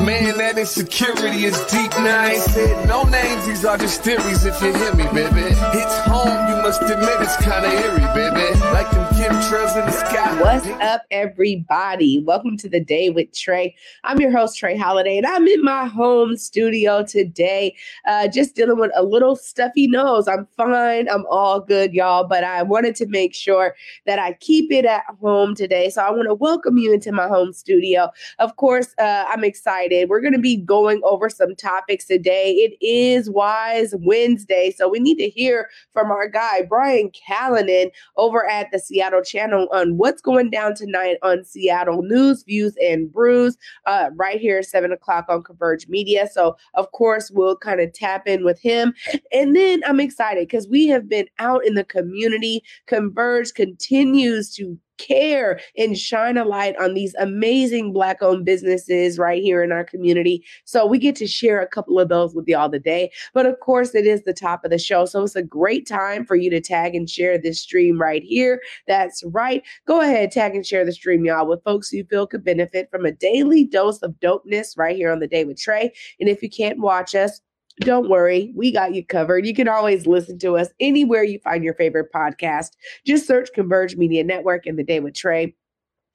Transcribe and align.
Man, 0.00 0.36
that 0.38 0.58
insecurity 0.58 1.44
is 1.44 1.58
deep. 1.66 1.90
Now 1.92 2.32
said 2.34 2.88
no 2.88 3.04
names. 3.04 3.46
These 3.46 3.64
are 3.64 3.78
just 3.78 4.02
theories. 4.02 4.44
If 4.44 4.60
you 4.60 4.74
hear 4.74 4.92
me, 4.94 5.04
baby, 5.04 5.54
it's 5.72 5.98
home. 6.00 6.48
You 6.48 6.56
must 6.62 6.82
admit 6.82 7.20
it's 7.20 7.36
kind 7.36 7.64
of 7.64 7.72
eerie, 7.72 8.00
baby. 8.12 8.58
Like 8.72 8.90
them 8.90 9.06
chemtrails 9.14 9.78
in 9.78 9.86
the 9.86 9.92
sky. 9.92 10.42
What's 10.42 10.66
up, 10.82 11.02
everybody? 11.12 12.22
Welcome 12.22 12.56
to 12.58 12.68
the 12.68 12.80
day 12.80 13.10
with 13.10 13.32
Trey. 13.32 13.76
I'm 14.02 14.20
your 14.20 14.32
host, 14.32 14.58
Trey 14.58 14.76
Holiday, 14.76 15.16
and 15.16 15.26
I'm 15.26 15.46
in 15.46 15.62
my 15.62 15.86
home 15.86 16.36
studio 16.36 17.04
today, 17.04 17.76
uh, 18.04 18.26
just 18.26 18.56
dealing 18.56 18.78
with 18.78 18.90
a 18.96 19.04
little 19.04 19.36
stuffy 19.36 19.86
nose. 19.86 20.26
I'm 20.26 20.46
fine. 20.56 21.08
I'm 21.08 21.24
all 21.30 21.60
good, 21.60 21.94
y'all. 21.94 22.24
But 22.26 22.42
I 22.42 22.62
wanted 22.64 22.96
to 22.96 23.06
make 23.06 23.32
sure 23.32 23.76
that 24.06 24.18
I 24.18 24.32
keep 24.34 24.72
it 24.72 24.84
at 24.84 25.04
home 25.20 25.54
today. 25.54 25.88
So 25.88 26.02
I 26.02 26.10
want 26.10 26.26
to 26.26 26.34
welcome 26.34 26.78
you 26.78 26.92
into 26.92 27.12
my 27.12 27.28
home 27.28 27.52
studio. 27.52 28.10
Of 28.40 28.56
course, 28.56 28.94
uh, 28.98 29.24
I'm 29.28 29.44
excited. 29.44 29.83
We're 30.08 30.20
going 30.20 30.32
to 30.32 30.38
be 30.38 30.56
going 30.56 31.00
over 31.04 31.28
some 31.28 31.54
topics 31.54 32.06
today. 32.06 32.52
It 32.52 32.76
is 32.84 33.28
Wise 33.28 33.94
Wednesday. 33.98 34.74
So 34.76 34.88
we 34.88 34.98
need 34.98 35.16
to 35.16 35.28
hear 35.28 35.68
from 35.92 36.10
our 36.10 36.28
guy, 36.28 36.62
Brian 36.62 37.10
Callanan, 37.10 37.90
over 38.16 38.48
at 38.48 38.70
the 38.72 38.78
Seattle 38.78 39.22
channel 39.22 39.68
on 39.72 39.98
what's 39.98 40.22
going 40.22 40.50
down 40.50 40.74
tonight 40.74 41.18
on 41.22 41.44
Seattle 41.44 42.02
News, 42.02 42.44
Views, 42.44 42.74
and 42.82 43.12
Brews, 43.12 43.56
uh, 43.86 44.10
right 44.16 44.40
here 44.40 44.58
at 44.58 44.66
7 44.66 44.90
o'clock 44.90 45.26
on 45.28 45.42
Converge 45.42 45.86
Media. 45.88 46.28
So, 46.32 46.56
of 46.74 46.90
course, 46.92 47.30
we'll 47.30 47.56
kind 47.56 47.80
of 47.80 47.92
tap 47.92 48.26
in 48.26 48.44
with 48.44 48.58
him. 48.60 48.94
And 49.32 49.54
then 49.54 49.82
I'm 49.86 50.00
excited 50.00 50.48
because 50.48 50.66
we 50.68 50.86
have 50.88 51.08
been 51.08 51.26
out 51.38 51.66
in 51.66 51.74
the 51.74 51.84
community. 51.84 52.62
Converge 52.86 53.52
continues 53.54 54.54
to 54.54 54.78
care 54.98 55.60
and 55.76 55.98
shine 55.98 56.36
a 56.36 56.44
light 56.44 56.76
on 56.80 56.94
these 56.94 57.14
amazing 57.18 57.92
black 57.92 58.22
owned 58.22 58.44
businesses 58.44 59.18
right 59.18 59.42
here 59.42 59.62
in 59.62 59.72
our 59.72 59.84
community. 59.84 60.44
So 60.64 60.86
we 60.86 60.98
get 60.98 61.16
to 61.16 61.26
share 61.26 61.60
a 61.60 61.66
couple 61.66 61.98
of 61.98 62.08
those 62.08 62.34
with 62.34 62.48
y'all 62.48 62.70
today. 62.70 63.10
But 63.32 63.46
of 63.46 63.58
course, 63.60 63.94
it 63.94 64.06
is 64.06 64.22
the 64.22 64.34
top 64.34 64.64
of 64.64 64.70
the 64.70 64.78
show. 64.78 65.04
So 65.04 65.22
it's 65.22 65.36
a 65.36 65.42
great 65.42 65.86
time 65.86 66.24
for 66.24 66.36
you 66.36 66.50
to 66.50 66.60
tag 66.60 66.94
and 66.94 67.08
share 67.08 67.38
this 67.38 67.60
stream 67.60 68.00
right 68.00 68.22
here. 68.22 68.60
That's 68.86 69.22
right. 69.26 69.62
Go 69.86 70.00
ahead, 70.00 70.32
tag 70.32 70.54
and 70.54 70.66
share 70.66 70.84
the 70.84 70.92
stream, 70.92 71.24
y'all, 71.24 71.46
with 71.46 71.64
folks 71.64 71.92
you 71.92 72.04
feel 72.04 72.26
could 72.26 72.44
benefit 72.44 72.90
from 72.90 73.04
a 73.04 73.12
daily 73.12 73.64
dose 73.64 73.98
of 74.02 74.14
dopeness 74.20 74.76
right 74.76 74.96
here 74.96 75.10
on 75.10 75.20
the 75.20 75.26
day 75.26 75.44
with 75.44 75.58
Trey. 75.58 75.92
And 76.20 76.28
if 76.28 76.42
you 76.42 76.50
can't 76.50 76.78
watch 76.78 77.14
us, 77.14 77.40
don't 77.80 78.08
worry, 78.08 78.52
we 78.54 78.72
got 78.72 78.94
you 78.94 79.04
covered. 79.04 79.46
You 79.46 79.54
can 79.54 79.68
always 79.68 80.06
listen 80.06 80.38
to 80.40 80.56
us 80.56 80.68
anywhere 80.80 81.24
you 81.24 81.40
find 81.40 81.64
your 81.64 81.74
favorite 81.74 82.12
podcast. 82.14 82.70
Just 83.04 83.26
search 83.26 83.50
Converge 83.54 83.96
Media 83.96 84.22
Network 84.22 84.66
and 84.66 84.78
The 84.78 84.84
Day 84.84 85.00
with 85.00 85.14
Trey. 85.14 85.54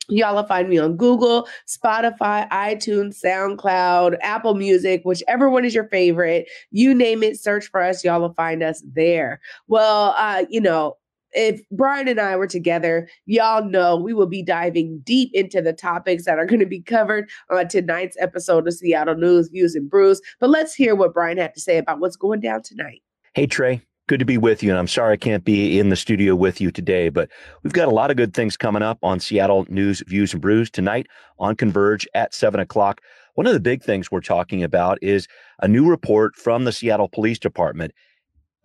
Y'all 0.09 0.35
will 0.35 0.47
find 0.47 0.67
me 0.69 0.79
on 0.79 0.97
Google, 0.97 1.47
Spotify, 1.67 2.49
iTunes, 2.49 3.23
SoundCloud, 3.23 4.17
Apple 4.21 4.55
Music, 4.55 5.01
whichever 5.03 5.49
one 5.49 5.65
is 5.65 5.75
your 5.75 5.87
favorite. 5.89 6.49
You 6.71 6.95
name 6.95 7.21
it, 7.21 7.39
search 7.39 7.67
for 7.69 7.81
us. 7.81 8.03
Y'all 8.03 8.19
will 8.19 8.33
find 8.33 8.63
us 8.63 8.83
there. 8.93 9.39
Well, 9.67 10.15
uh, 10.17 10.45
you 10.49 10.61
know, 10.61 10.97
if 11.33 11.61
Brian 11.71 12.07
and 12.07 12.19
I 12.19 12.35
were 12.35 12.47
together, 12.47 13.07
y'all 13.25 13.63
know 13.63 13.95
we 13.95 14.13
will 14.13 14.27
be 14.27 14.43
diving 14.43 15.01
deep 15.03 15.31
into 15.33 15.61
the 15.61 15.73
topics 15.73 16.25
that 16.25 16.39
are 16.39 16.45
going 16.45 16.59
to 16.59 16.65
be 16.65 16.81
covered 16.81 17.29
on 17.49 17.67
tonight's 17.67 18.17
episode 18.19 18.67
of 18.67 18.73
Seattle 18.73 19.15
News, 19.15 19.49
Views, 19.49 19.75
and 19.75 19.89
Brews. 19.89 20.21
But 20.39 20.49
let's 20.49 20.73
hear 20.73 20.95
what 20.95 21.13
Brian 21.13 21.37
had 21.37 21.53
to 21.53 21.61
say 21.61 21.77
about 21.77 21.99
what's 21.99 22.15
going 22.15 22.39
down 22.39 22.63
tonight. 22.63 23.01
Hey, 23.33 23.47
Trey. 23.47 23.81
Good 24.07 24.19
to 24.19 24.25
be 24.25 24.39
with 24.39 24.63
you. 24.63 24.71
And 24.71 24.79
I'm 24.79 24.87
sorry 24.87 25.13
I 25.13 25.17
can't 25.17 25.45
be 25.45 25.77
in 25.77 25.89
the 25.89 25.95
studio 25.95 26.33
with 26.35 26.59
you 26.59 26.71
today, 26.71 27.09
but 27.09 27.29
we've 27.61 27.73
got 27.73 27.87
a 27.87 27.91
lot 27.91 28.09
of 28.09 28.17
good 28.17 28.33
things 28.33 28.57
coming 28.57 28.81
up 28.81 28.97
on 29.03 29.19
Seattle 29.19 29.67
News, 29.69 30.01
Views, 30.07 30.33
and 30.33 30.41
Brews 30.41 30.71
tonight 30.71 31.05
on 31.37 31.55
Converge 31.55 32.07
at 32.15 32.33
7 32.33 32.59
o'clock. 32.59 33.01
One 33.35 33.45
of 33.45 33.53
the 33.53 33.59
big 33.59 33.83
things 33.83 34.09
we're 34.09 34.21
talking 34.21 34.63
about 34.63 34.97
is 35.03 35.27
a 35.61 35.67
new 35.67 35.87
report 35.87 36.35
from 36.35 36.63
the 36.63 36.71
Seattle 36.71 37.07
Police 37.07 37.37
Department 37.37 37.93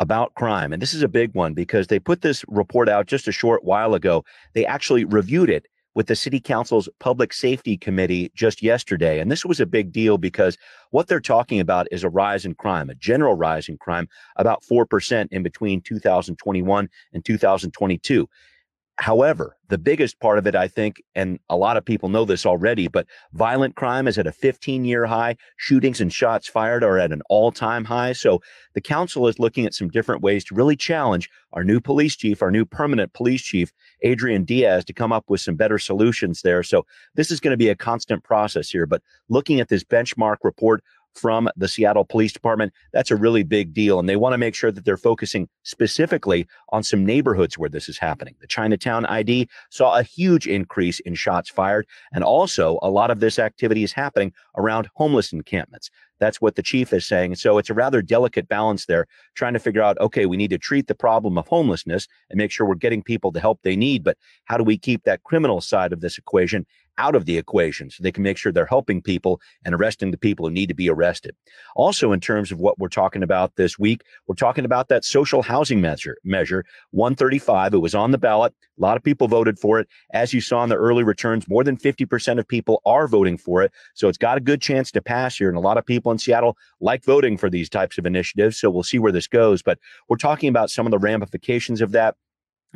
about 0.01 0.35
crime. 0.35 0.73
And 0.73 0.83
this 0.83 0.95
is 0.95 1.03
a 1.03 1.09
big 1.09 1.35
one 1.35 1.55
because 1.55 1.87
they 1.87 1.99
put 1.99 2.23
this 2.23 2.45
report 2.49 2.89
out 2.89 3.07
just 3.07 3.29
a 3.29 3.33
short 3.33 3.65
while 3.65 3.95
ago. 3.95 4.25
They 4.55 4.67
actually 4.67 5.05
reviewed 5.05 5.51
it 5.51 5.67
with 5.95 6.09
the 6.09 6.17
city 6.17 6.41
council's 6.41 6.89
public 6.99 7.33
safety 7.33 7.77
committee 7.77 8.31
just 8.35 8.63
yesterday. 8.63 9.21
And 9.21 9.31
this 9.31 9.45
was 9.45 9.61
a 9.61 9.67
big 9.67 9.93
deal 9.93 10.19
because 10.19 10.59
what 10.91 11.07
they're 11.07 11.21
talking 11.21 11.61
about 11.61 11.87
is 11.93 12.03
a 12.03 12.09
rise 12.09 12.45
in 12.45 12.55
crime, 12.55 12.91
a 12.91 12.95
general 12.95 13.35
rise 13.35 13.69
in 13.69 13.79
crime, 13.79 14.09
about 14.37 14.65
4% 14.65 15.29
in 15.31 15.43
between 15.43 15.81
2021 15.81 16.89
and 17.13 17.25
2022. 17.25 18.29
However, 18.97 19.57
the 19.69 19.79
biggest 19.79 20.21
part 20.21 20.39
of 20.39 20.47
it, 20.47 20.55
I 20.55 20.69
think, 20.69 21.03
and 21.17 21.41
a 21.51 21.57
lot 21.57 21.77
of 21.77 21.85
people 21.85 22.09
know 22.09 22.25
this 22.25 22.47
already, 22.47 22.87
but 22.87 23.07
violent 23.33 23.75
crime 23.75 24.07
is 24.07 24.19
at 24.19 24.27
a 24.27 24.33
15 24.33 24.85
year 24.85 25.05
high. 25.05 25.37
Shootings 25.57 26.01
and 26.01 26.13
shots 26.13 26.47
fired 26.47 26.85
are 26.85 26.99
at 26.99 27.11
an 27.11 27.21
all 27.29 27.51
time 27.51 27.85
high. 27.85 28.13
So 28.13 28.41
the 28.75 28.81
council 28.81 29.27
is 29.27 29.41
looking 29.41 29.67
at 29.67 29.75
some 29.75 29.89
different 29.89 30.23
ways 30.23 30.45
to 30.45 30.55
really 30.55 30.77
challenge 30.77 31.29
our 31.55 31.65
new 31.65 31.81
police 31.81 32.15
chief, 32.15 32.41
our 32.41 32.53
new 32.53 32.65
permanent 32.65 33.13
police 33.15 33.43
chief, 33.43 33.73
Adrian 34.03 34.45
Diaz, 34.45 34.85
to 34.85 34.93
come 34.93 35.13
up 35.13 35.25
with 35.29 35.41
some 35.41 35.57
better 35.57 35.79
solutions 35.79 36.43
there. 36.43 36.63
So 36.63 36.87
this 37.17 37.33
is 37.33 37.41
going 37.41 37.53
to 37.53 37.57
be 37.57 37.71
a 37.71 37.77
constant 37.77 38.23
process 38.23 38.71
here. 38.71 38.87
But 38.87 39.03
looking 39.29 39.59
at 39.59 39.69
this 39.69 39.83
benchmark 39.83 40.37
report, 40.45 40.85
from 41.15 41.49
the 41.57 41.69
Seattle 41.69 42.05
Police 42.05 42.33
Department. 42.33 42.73
That's 42.93 43.11
a 43.11 43.17
really 43.17 43.43
big 43.43 43.73
deal. 43.73 43.99
And 43.99 44.09
they 44.09 44.17
want 44.17 44.33
to 44.33 44.39
make 44.39 44.55
sure 44.55 44.73
that 44.73 44.85
they're 44.85 44.97
focusing 44.97 45.49
specifically 45.63 46.47
on 46.71 46.83
some 46.83 47.05
neighborhoods 47.05 47.57
where 47.57 47.71
this 47.71 47.89
is 47.89 47.99
happening. 47.99 48.35
The 48.41 48.47
Chinatown 48.47 49.07
ID 49.07 49.49
saw 49.71 49.99
a 49.99 50.03
huge 50.03 50.47
increase 50.47 51.01
in 51.01 51.15
shots 51.15 51.51
fired. 51.51 51.87
And 52.13 52.25
also, 52.25 52.79
a 52.83 52.91
lot 52.91 53.11
of 53.11 53.21
this 53.21 53.39
activity 53.39 53.83
is 53.83 53.93
happening 53.93 54.33
around 54.57 54.89
homeless 54.95 55.33
encampments. 55.33 55.91
That's 56.21 56.41
what 56.41 56.55
the 56.55 56.63
chief 56.63 56.93
is 56.93 57.05
saying. 57.05 57.35
So 57.37 57.59
it's 57.59 57.71
a 57.71 57.75
rather 57.75 58.01
delicate 58.01 58.49
balance 58.49 58.87
there, 58.87 59.07
trying 59.35 59.53
to 59.55 59.59
figure 59.59 59.83
out 59.83 60.01
okay, 60.01 60.27
we 60.27 60.37
need 60.37 60.51
to 60.51 60.59
treat 60.59 60.87
the 60.87 60.95
problem 60.95 61.37
of 61.37 61.47
homelessness 61.49 62.07
and 62.31 62.39
make 62.39 62.51
sure 62.51 62.67
we're 62.67 62.77
getting 62.77 63.03
people 63.03 63.31
the 63.31 63.41
help 63.41 63.61
they 63.63 63.77
need. 63.77 64.05
But 64.05 64.17
how 64.45 64.57
do 64.57 64.65
we 64.65 64.79
keep 64.79 65.05
that 65.05 65.25
criminal 65.25 65.61
side 65.61 65.93
of 65.93 66.01
this 66.01 66.19
equation 66.19 66.67
out 66.99 67.15
of 67.15 67.27
the 67.27 67.39
equation 67.39 67.91
so 67.91 68.03
they 68.03 68.13
can 68.13 68.23
make 68.23 68.37
sure 68.37 68.53
they're 68.53 68.67
helping 68.67 69.03
people 69.03 69.41
and 69.65 69.75
arresting 69.75 70.11
the 70.11 70.19
people 70.19 70.47
who 70.47 70.53
need 70.53 70.69
to 70.69 70.75
be 70.75 70.89
arrested. 70.89 71.35
Also, 71.77 72.13
in 72.13 72.21
terms 72.21 72.53
of 72.53 72.59
what 72.59 72.79
we're 72.79 72.89
talking 72.89 73.23
about 73.23 73.57
this 73.57 73.79
week, 73.79 74.03
we're 74.27 74.35
talking 74.35 74.65
about 74.65 74.89
that 74.89 75.05
social 75.05 75.43
housing 75.43 75.81
measure, 75.81 76.17
measure 76.25 76.65
135. 76.91 77.75
It 77.75 77.79
was 77.79 77.95
on 77.95 78.11
the 78.11 78.19
ballot. 78.19 78.55
A 78.79 78.83
lot 78.83 78.97
of 78.97 79.03
people 79.03 79.29
voted 79.29 79.59
for 79.59 79.79
it. 79.79 79.89
As 80.13 80.33
you 80.33 80.41
saw 80.41 80.63
in 80.63 80.69
the 80.69 80.77
early 80.77 81.05
returns, 81.05 81.49
more 81.49 81.65
than 81.65 81.77
50% 81.77 82.39
of 82.39 82.49
people 82.49 82.81
are 82.85 83.07
voting 83.07 83.39
for 83.39 83.63
it. 83.63 83.73
So 83.95 84.09
it's 84.09 84.19
got 84.19 84.39
a 84.39 84.41
good 84.41 84.61
chance 84.61 84.91
to 84.93 85.03
pass 85.03 85.37
here. 85.37 85.49
And 85.49 85.57
a 85.57 85.61
lot 85.61 85.79
of 85.79 85.87
people 85.87 86.11
in 86.13 86.19
Seattle 86.19 86.57
like 86.81 87.05
voting 87.05 87.37
for 87.37 87.49
these 87.49 87.69
types 87.69 87.99
of 87.99 88.07
initiatives. 88.07 88.59
So 88.59 88.71
we'll 88.71 88.83
see 88.83 88.99
where 88.99 89.13
this 89.13 89.27
goes. 89.27 89.63
But 89.63 89.79
we're 90.09 90.17
talking 90.17 90.49
about 90.49 90.71
some 90.71 90.87
of 90.87 90.91
the 90.91 90.99
ramifications 90.99 91.81
of 91.81 91.93
that 91.93 92.17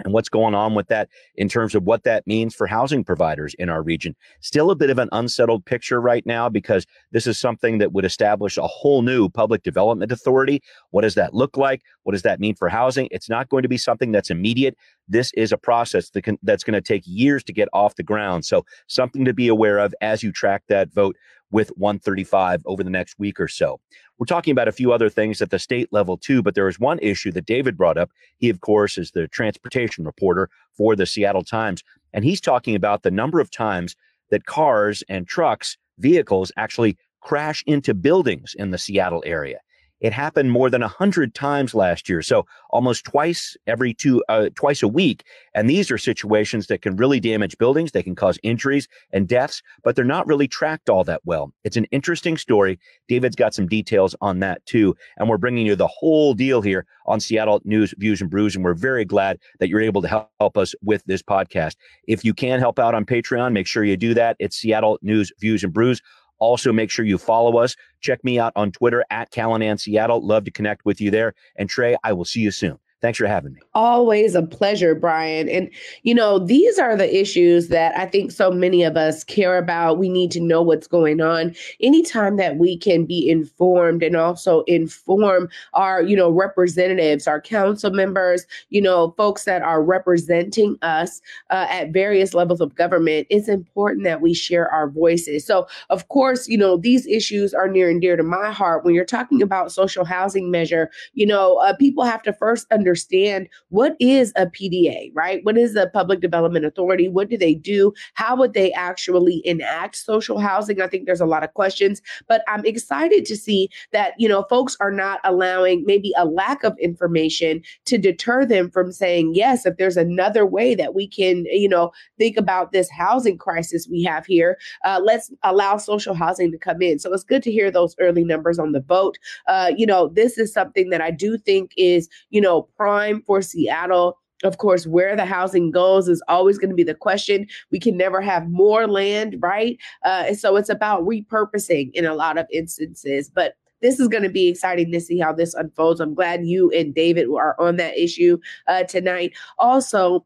and 0.05 0.13
what's 0.13 0.29
going 0.29 0.55
on 0.55 0.75
with 0.75 0.89
that 0.89 1.09
in 1.37 1.49
terms 1.49 1.75
of 1.75 1.85
what 1.85 2.05
that 2.05 2.27
means 2.27 2.55
for 2.55 2.67
housing 2.67 3.05
providers 3.05 3.55
in 3.59 3.69
our 3.69 3.83
region. 3.83 4.15
Still 4.41 4.71
a 4.71 4.77
bit 4.77 4.91
of 4.91 4.99
an 4.99 5.09
unsettled 5.13 5.65
picture 5.65 6.01
right 6.01 6.25
now 6.27 6.49
because 6.49 6.87
this 7.13 7.27
is 7.27 7.39
something 7.39 7.79
that 7.79 7.93
would 7.93 8.05
establish 8.05 8.57
a 8.57 8.67
whole 8.67 9.03
new 9.03 9.29
public 9.29 9.63
development 9.63 10.13
authority. 10.13 10.63
What 10.91 11.03
does 11.03 11.15
that 11.15 11.35
look 11.35 11.57
like? 11.57 11.83
What 12.03 12.13
does 12.13 12.23
that 12.23 12.41
mean 12.41 12.55
for 12.55 12.69
housing? 12.69 13.09
It's 13.11 13.29
not 13.29 13.49
going 13.49 13.63
to 13.63 13.69
be 13.69 13.79
something 13.79 14.13
that's 14.13 14.31
immediate. 14.31 14.77
This 15.09 15.33
is 15.35 15.53
a 15.53 15.59
process 15.59 16.11
that 16.11 16.23
can, 16.23 16.39
that's 16.43 16.65
going 16.65 16.75
to 16.75 16.81
take 16.81 17.03
years 17.07 17.43
to 17.45 17.53
get 17.53 17.69
off 17.73 17.97
the 17.97 18.03
ground. 18.03 18.45
So 18.45 18.65
something 18.87 19.25
to 19.25 19.35
be 19.35 19.49
aware 19.49 19.79
of 19.79 19.95
as 20.01 20.23
you 20.23 20.33
track 20.33 20.63
that 20.69 20.93
vote 20.93 21.17
with 21.51 21.71
135 21.77 22.63
over 22.67 22.85
the 22.85 22.91
next 22.91 23.19
week 23.19 23.41
or 23.41 23.49
so. 23.49 23.81
We're 24.19 24.27
talking 24.27 24.53
about 24.53 24.69
a 24.69 24.73
few 24.73 24.93
other 24.93 25.09
things 25.09 25.41
at 25.41 25.51
the 25.51 25.59
state 25.59 25.93
level 25.93 26.17
too, 26.17 26.43
but 26.43 26.55
there 26.55 26.67
was 26.67 26.79
one 26.79 26.99
issue 27.01 27.33
that 27.33 27.47
David 27.47 27.77
brought 27.77 27.99
up. 27.99 28.11
He, 28.39 28.51
of 28.51 28.61
course, 28.61 28.99
is 28.99 29.13
the 29.13 29.29
transportation 29.29 30.05
reporter 30.05 30.51
for 30.77 30.97
the 30.97 31.07
Seattle 31.07 31.45
Times, 31.45 31.83
and 32.13 32.25
he's 32.25 32.41
talking 32.41 32.75
about 32.75 33.03
the 33.03 33.11
number 33.11 33.41
of 33.41 33.51
times 33.51 33.95
that 34.31 34.47
cars 34.47 35.03
and 35.09 35.27
trucks, 35.27 35.77
vehicles 35.99 36.53
actually 36.57 36.97
crash 37.21 37.65
into 37.67 37.95
buildings 37.95 38.55
in 38.59 38.71
the 38.71 38.79
Seattle 38.79 39.23
area. 39.27 39.59
It 40.01 40.13
happened 40.13 40.53
more 40.53 40.71
than 40.71 40.83
a 40.83 40.89
hundred 40.89 41.35
times 41.35 41.75
last 41.75 42.09
year. 42.09 42.23
So 42.23 42.47
almost 42.71 43.05
twice 43.05 43.57
every 43.67 43.95
two, 43.95 44.23
uh, 44.29 44.51
twice 44.55 44.83
a 44.83 44.89
week. 44.89 45.25
And 45.55 45.69
these 45.69 45.91
are 45.91 45.99
situations 45.99 46.69
that 46.69 46.83
can 46.83 46.97
really 46.97 47.21
damage 47.21 47.59
buildings. 47.59 47.93
They 47.93 48.03
can 48.03 48.15
cause 48.15 48.39
injuries 48.43 48.89
and 49.13 49.27
deaths, 49.27 49.63
but 49.83 49.97
they're 49.97 50.05
not 50.05 50.27
really 50.27 50.47
tracked 50.47 50.89
all 50.89 51.05
that 51.05 51.23
well. 51.25 51.53
It's 51.65 51.77
an 51.77 51.87
interesting 51.87 52.37
story. 52.37 52.79
David's 53.09 53.37
got 53.37 53.55
some 53.55 53.67
details 53.67 54.15
on 54.21 54.39
that 54.41 54.65
too. 54.67 54.97
And 55.17 55.29
we're 55.29 55.39
bringing 55.39 55.67
you 55.67 55.75
the 55.75 55.89
whole 55.89 56.35
deal 56.35 56.63
here 56.63 56.87
on 57.07 57.21
Seattle 57.21 57.61
News, 57.65 57.95
Views 57.99 58.21
and 58.21 58.31
Brews. 58.31 58.55
And 58.55 58.65
we're 58.65 58.75
very 58.75 59.05
glad 59.05 59.39
that 59.59 59.69
you're 59.69 59.81
able 59.81 60.03
to 60.03 60.09
help, 60.09 60.31
help 60.41 60.57
us 60.57 60.75
with 60.83 61.03
this 61.07 61.23
podcast. 61.23 61.77
If 62.07 62.25
you 62.25 62.35
can 62.35 62.61
help 62.61 62.79
out 62.79 62.95
on 62.95 63.05
Patreon, 63.05 63.53
make 63.53 63.67
sure 63.67 63.85
you 63.85 63.97
do 63.97 64.15
that. 64.15 64.37
It's 64.39 64.57
Seattle 64.57 64.99
News, 65.03 65.33
Views 65.41 65.65
and 65.65 65.73
Brews. 65.73 66.01
Also, 66.39 66.73
make 66.73 66.91
sure 66.91 67.05
you 67.05 67.19
follow 67.19 67.59
us. 67.59 67.77
Check 68.01 68.23
me 68.25 68.39
out 68.39 68.53
on 68.57 68.73
Twitter 68.73 69.05
at 69.11 69.31
Callanan 69.31 69.79
Seattle. 69.79 70.25
Love 70.25 70.45
to 70.45 70.51
connect 70.51 70.85
with 70.85 71.01
you 71.01 71.11
there. 71.11 71.35
And 71.57 71.69
Trey, 71.69 71.97
I 72.05 72.13
will 72.13 72.25
see 72.25 72.41
you 72.41 72.51
soon. 72.51 72.79
Thanks 73.01 73.19
for 73.19 73.29
having 73.29 73.53
me. 73.53 73.61
Always 73.75 74.35
a 74.35 74.43
pleasure, 74.43 74.97
Brian. 74.97 75.49
And, 75.49 75.71
you 76.03 76.13
know, 76.13 76.41
these 76.41 76.81
are 76.81 76.97
the 76.97 77.17
issues 77.17 77.69
that 77.69 77.97
I 77.97 78.07
think 78.07 78.33
so 78.33 78.51
many 78.51 78.83
of 78.83 78.97
us 78.97 79.23
care 79.23 79.57
about. 79.57 79.99
We 79.99 80.09
need 80.09 80.33
to 80.33 80.41
know 80.41 80.63
what's 80.63 80.89
going 80.89 81.21
on. 81.21 81.55
Anytime 81.81 82.39
that 82.39 82.57
we 82.57 82.77
can 82.77 83.05
be 83.05 83.29
informed 83.29 84.03
and 84.03 84.17
also 84.17 84.63
inform 84.63 85.49
our, 85.75 86.03
you 86.03 86.17
know, 86.17 86.29
representatives, 86.29 87.29
our 87.29 87.41
council 87.41 87.93
members, 87.93 88.47
you 88.71 88.83
know, 88.83 89.15
folks 89.17 89.45
that 89.45 89.63
are 89.63 89.81
representing 89.81 90.77
us 90.83 91.23
uh, 91.51 91.69
at 91.71 91.93
various 91.93 92.35
levels 92.35 92.61
of 92.61 92.75
government, 92.75 93.29
it's 93.31 93.49
important 93.49 94.03
that 94.03 94.21
we 94.21 94.35
share 94.35 94.69
our 94.73 94.91
voices. 94.91 95.47
So, 95.47 95.69
of 95.91 96.09
course, 96.09 96.49
you 96.49 96.59
know, 96.59 96.77
these 96.77 97.07
issues 97.07 97.55
are 97.55 97.69
near 97.69 97.89
and 97.89 98.01
dear 98.01 98.17
to 98.17 98.25
my 98.25 98.51
heart. 98.51 98.85
When 98.85 98.97
you're 98.97 99.05
talking 99.05 99.41
about 99.41 99.71
social 99.71 100.05
housing 100.05 100.51
measure, 100.51 100.91
you 101.15 101.27
know, 101.27 101.59
uh, 101.59 101.77
people 101.77 102.03
have 102.03 102.25
to 102.25 102.33
first 102.33 102.67
understand 102.73 102.88
understand 102.89 103.49
what 103.69 103.97
is 104.01 104.33
a 104.37 104.47
PDA, 104.47 105.11
right? 105.15 105.45
What 105.45 105.59
is 105.59 105.77
a 105.77 105.89
public 105.89 106.21
development 106.21 106.65
authority? 106.65 107.09
What 107.09 107.29
do 107.29 107.37
they 107.37 107.55
do? 107.55 107.93
How 108.15 108.35
would 108.37 108.55
they 108.55 108.73
actually 108.73 109.43
enact 109.45 109.97
social 109.97 110.39
housing? 110.39 110.81
I 110.81 110.87
think 110.87 111.05
there's 111.05 111.21
a 111.21 111.27
lot 111.27 111.45
of 111.45 111.53
questions, 111.53 112.01
but 112.29 112.43
I'm 112.49 112.65
excited 112.65 113.27
to 113.27 113.37
see 113.37 113.69
that, 113.93 114.15
you 114.19 114.29
know, 114.29 114.45
folks 114.49 114.77
are 114.81 114.91
not 114.91 115.21
allowing 115.25 115.85
maybe 115.85 116.13
a 116.17 116.25
lack 116.25 116.65
of 116.65 116.79
information 116.81 117.61
to 117.85 117.99
deter 117.99 118.47
them 118.47 118.71
from 118.71 118.91
saying, 118.91 119.35
yes, 119.35 119.67
if 119.67 119.77
there's 119.77 119.99
another 119.99 120.47
way 120.47 120.75
that 120.75 120.95
we 120.95 121.07
can, 121.07 121.45
you 121.51 121.69
know, 121.69 121.91
think 122.17 122.39
about 122.39 122.73
this 122.73 122.91
housing 122.91 123.37
crisis 123.37 123.87
we 123.91 124.03
have 124.03 124.25
here, 124.25 124.57
uh, 124.85 125.01
let's 125.05 125.31
allow 125.43 125.77
social 125.77 126.15
housing 126.15 126.51
to 126.53 126.59
come 126.59 126.81
in. 126.81 126.99
So 126.99 127.13
it's 127.13 127.25
good 127.25 127.43
to 127.43 127.53
hear 127.53 127.71
those 127.71 127.95
early 128.01 128.25
numbers 128.25 128.59
on 128.59 128.73
the 128.73 128.81
vote. 128.81 129.19
Uh, 129.47 129.73
you 129.77 129.85
know, 129.85 130.09
this 130.09 130.39
is 130.39 130.55
something 130.55 130.89
that 130.89 131.03
I 131.03 131.11
do 131.11 131.37
think 131.37 131.73
is, 131.77 132.09
you 132.31 132.41
know, 132.41 132.69
prime 132.79 133.23
for 133.27 133.43
Seattle. 133.43 134.19
Of 134.45 134.59
course, 134.59 134.87
where 134.87 135.17
the 135.17 135.27
housing 135.27 135.73
goes 135.73 136.09
is 136.09 136.23
always 136.29 136.59
going 136.59 136.71
to 136.71 136.77
be 136.77 136.85
the 136.85 136.95
question. 136.95 137.47
We 137.73 137.81
can 137.81 137.97
never 137.97 138.21
have 138.21 138.49
more 138.49 138.87
land, 138.87 139.37
right? 139.41 139.77
Uh, 140.05 140.27
and 140.29 140.39
so 140.39 140.55
it's 140.57 140.69
about 140.69 141.05
repurposing 141.05 141.91
in 141.93 142.07
a 142.07 142.15
lot 142.15 142.39
of 142.39 142.47
instances. 142.53 143.29
But 143.29 143.55
this 143.83 143.99
is 143.99 144.07
going 144.07 144.23
to 144.23 144.29
be 144.29 144.49
exciting 144.49 144.93
to 144.93 145.01
see 145.01 145.19
how 145.19 145.33
this 145.33 145.55
unfolds. 145.55 146.01
I'm 146.01 146.15
glad 146.15 146.47
you 146.47 146.71
and 146.71 146.95
David 146.95 147.29
are 147.29 147.57
on 147.61 147.77
that 147.77 147.99
issue 147.99 148.39
uh, 148.69 148.85
tonight. 148.85 149.33
Also, 149.59 150.25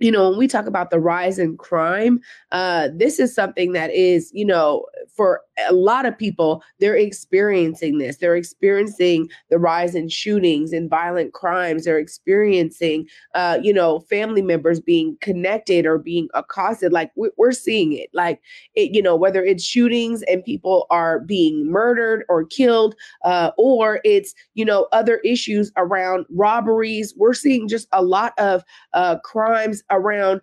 you 0.00 0.10
know, 0.10 0.30
when 0.30 0.38
we 0.38 0.48
talk 0.48 0.66
about 0.66 0.90
the 0.90 0.98
rise 0.98 1.38
in 1.38 1.56
crime, 1.56 2.20
uh, 2.50 2.88
this 2.94 3.18
is 3.18 3.34
something 3.34 3.72
that 3.72 3.90
is, 3.92 4.30
you 4.34 4.44
know, 4.44 4.84
for 5.14 5.42
a 5.68 5.72
lot 5.72 6.06
of 6.06 6.18
people, 6.18 6.62
they're 6.80 6.96
experiencing 6.96 7.98
this. 7.98 8.16
They're 8.16 8.36
experiencing 8.36 9.28
the 9.48 9.58
rise 9.58 9.94
in 9.94 10.08
shootings 10.08 10.72
and 10.72 10.90
violent 10.90 11.32
crimes. 11.32 11.84
They're 11.84 11.98
experiencing, 11.98 13.08
uh, 13.34 13.58
you 13.62 13.72
know, 13.72 14.00
family 14.00 14.42
members 14.42 14.80
being 14.80 15.16
connected 15.20 15.86
or 15.86 15.98
being 15.98 16.28
accosted. 16.34 16.92
Like 16.92 17.12
we're 17.14 17.52
seeing 17.52 17.92
it. 17.92 18.10
Like 18.12 18.40
it, 18.74 18.90
you 18.94 19.02
know, 19.02 19.14
whether 19.14 19.44
it's 19.44 19.64
shootings 19.64 20.22
and 20.22 20.44
people 20.44 20.86
are 20.90 21.20
being 21.20 21.70
murdered 21.70 22.24
or 22.28 22.44
killed, 22.44 22.94
uh, 23.24 23.52
or 23.56 24.00
it's 24.04 24.34
you 24.54 24.64
know 24.64 24.88
other 24.92 25.18
issues 25.18 25.70
around 25.76 26.26
robberies. 26.30 27.14
We're 27.16 27.34
seeing 27.34 27.68
just 27.68 27.86
a 27.92 28.02
lot 28.02 28.32
of 28.38 28.64
uh, 28.92 29.18
crimes 29.20 29.82
around 29.90 30.40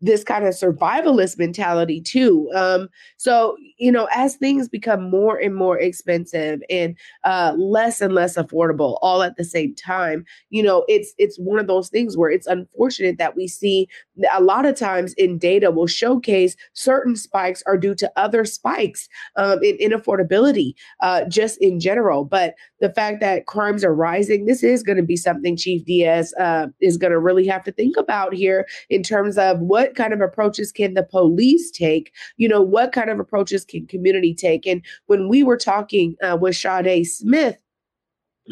this 0.00 0.24
kind 0.24 0.46
of 0.46 0.54
survivalist 0.54 1.38
mentality 1.38 2.00
too. 2.00 2.50
Um, 2.54 2.88
so 3.16 3.56
you 3.78 3.90
know, 3.90 4.08
as 4.14 4.36
things 4.36 4.68
become 4.68 5.08
more 5.10 5.38
and 5.38 5.54
more 5.54 5.78
expensive 5.78 6.60
and 6.68 6.96
uh, 7.24 7.54
less 7.58 8.00
and 8.00 8.14
less 8.14 8.36
affordable, 8.36 8.98
all 9.02 9.22
at 9.22 9.36
the 9.36 9.44
same 9.44 9.74
time, 9.74 10.24
you 10.50 10.62
know, 10.62 10.84
it's 10.88 11.14
it's 11.18 11.38
one 11.38 11.58
of 11.58 11.66
those 11.66 11.88
things 11.88 12.16
where 12.16 12.30
it's 12.30 12.46
unfortunate 12.46 13.18
that 13.18 13.36
we 13.36 13.48
see 13.48 13.88
a 14.32 14.42
lot 14.42 14.66
of 14.66 14.76
times 14.76 15.14
in 15.14 15.38
data 15.38 15.70
will 15.70 15.86
showcase 15.86 16.56
certain 16.72 17.16
spikes 17.16 17.62
are 17.66 17.76
due 17.76 17.94
to 17.94 18.10
other 18.16 18.44
spikes 18.44 19.08
um, 19.36 19.62
in, 19.62 19.76
in 19.76 19.92
affordability, 19.92 20.74
uh, 21.00 21.24
just 21.24 21.58
in 21.60 21.80
general. 21.80 22.24
But 22.24 22.54
the 22.80 22.90
fact 22.90 23.20
that 23.20 23.46
crimes 23.46 23.84
are 23.84 23.94
rising, 23.94 24.46
this 24.46 24.62
is 24.62 24.82
going 24.82 24.96
to 24.96 25.02
be 25.02 25.16
something 25.16 25.56
Chief 25.56 25.84
Diaz 25.84 26.34
uh, 26.38 26.68
is 26.80 26.96
going 26.96 27.12
to 27.12 27.18
really 27.18 27.46
have 27.46 27.64
to 27.64 27.72
think 27.72 27.96
about 27.96 28.34
here 28.34 28.66
in 28.88 29.02
terms 29.02 29.38
of 29.38 29.60
what 29.60 29.89
what 29.90 29.96
kind 29.96 30.12
of 30.12 30.20
approaches 30.20 30.70
can 30.70 30.94
the 30.94 31.02
police 31.02 31.68
take? 31.70 32.12
You 32.36 32.48
know, 32.48 32.62
what 32.62 32.92
kind 32.92 33.10
of 33.10 33.18
approaches 33.18 33.64
can 33.64 33.88
community 33.88 34.34
take? 34.34 34.66
And 34.66 34.82
when 35.06 35.28
we 35.28 35.42
were 35.42 35.56
talking 35.56 36.14
uh, 36.22 36.38
with 36.40 36.56
Sade 36.56 37.06
Smith, 37.06 37.56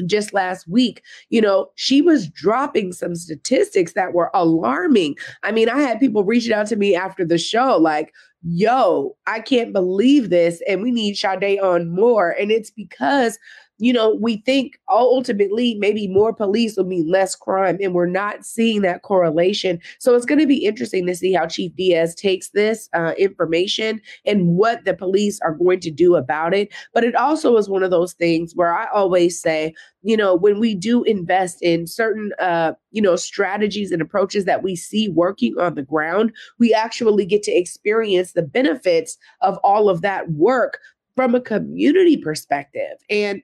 just 0.06 0.34
last 0.34 0.66
week, 0.68 1.02
you 1.30 1.40
know, 1.40 1.68
she 1.76 2.02
was 2.02 2.28
dropping 2.28 2.92
some 2.92 3.14
statistics 3.14 3.92
that 3.92 4.14
were 4.14 4.30
alarming. 4.34 5.16
I 5.44 5.52
mean, 5.52 5.68
I 5.68 5.80
had 5.80 6.00
people 6.00 6.24
reaching 6.24 6.52
out 6.52 6.66
to 6.68 6.76
me 6.76 6.96
after 6.96 7.24
the 7.24 7.38
show, 7.38 7.76
like, 7.76 8.12
yo, 8.42 9.16
I 9.26 9.40
can't 9.40 9.72
believe 9.72 10.30
this. 10.30 10.60
And 10.68 10.82
we 10.82 10.90
need 10.90 11.16
Sade 11.16 11.60
on 11.60 11.88
more. 11.88 12.30
And 12.30 12.50
it's 12.50 12.70
because 12.70 13.38
you 13.78 13.92
know, 13.92 14.16
we 14.20 14.38
think 14.38 14.78
ultimately 14.90 15.76
maybe 15.76 16.08
more 16.08 16.32
police 16.32 16.76
will 16.76 16.84
mean 16.84 17.08
less 17.08 17.36
crime, 17.36 17.78
and 17.80 17.94
we're 17.94 18.06
not 18.06 18.44
seeing 18.44 18.82
that 18.82 19.02
correlation. 19.02 19.80
So 20.00 20.14
it's 20.14 20.26
going 20.26 20.40
to 20.40 20.46
be 20.46 20.64
interesting 20.64 21.06
to 21.06 21.14
see 21.14 21.32
how 21.32 21.46
Chief 21.46 21.74
Diaz 21.76 22.14
takes 22.14 22.50
this 22.50 22.88
uh, 22.92 23.14
information 23.16 24.00
and 24.26 24.48
what 24.48 24.84
the 24.84 24.94
police 24.94 25.40
are 25.40 25.54
going 25.54 25.80
to 25.80 25.90
do 25.90 26.16
about 26.16 26.54
it. 26.54 26.72
But 26.92 27.04
it 27.04 27.14
also 27.14 27.56
is 27.56 27.68
one 27.68 27.84
of 27.84 27.90
those 27.90 28.14
things 28.14 28.52
where 28.54 28.74
I 28.76 28.86
always 28.92 29.40
say, 29.40 29.74
you 30.02 30.16
know, 30.16 30.34
when 30.34 30.58
we 30.58 30.74
do 30.74 31.04
invest 31.04 31.62
in 31.62 31.86
certain, 31.86 32.32
uh, 32.40 32.72
you 32.90 33.02
know, 33.02 33.14
strategies 33.14 33.92
and 33.92 34.02
approaches 34.02 34.44
that 34.44 34.62
we 34.62 34.74
see 34.74 35.08
working 35.08 35.54
on 35.58 35.76
the 35.76 35.82
ground, 35.82 36.32
we 36.58 36.74
actually 36.74 37.26
get 37.26 37.44
to 37.44 37.52
experience 37.52 38.32
the 38.32 38.42
benefits 38.42 39.18
of 39.40 39.56
all 39.58 39.88
of 39.88 40.02
that 40.02 40.30
work 40.32 40.78
from 41.14 41.34
a 41.34 41.40
community 41.40 42.16
perspective. 42.16 42.96
And 43.10 43.42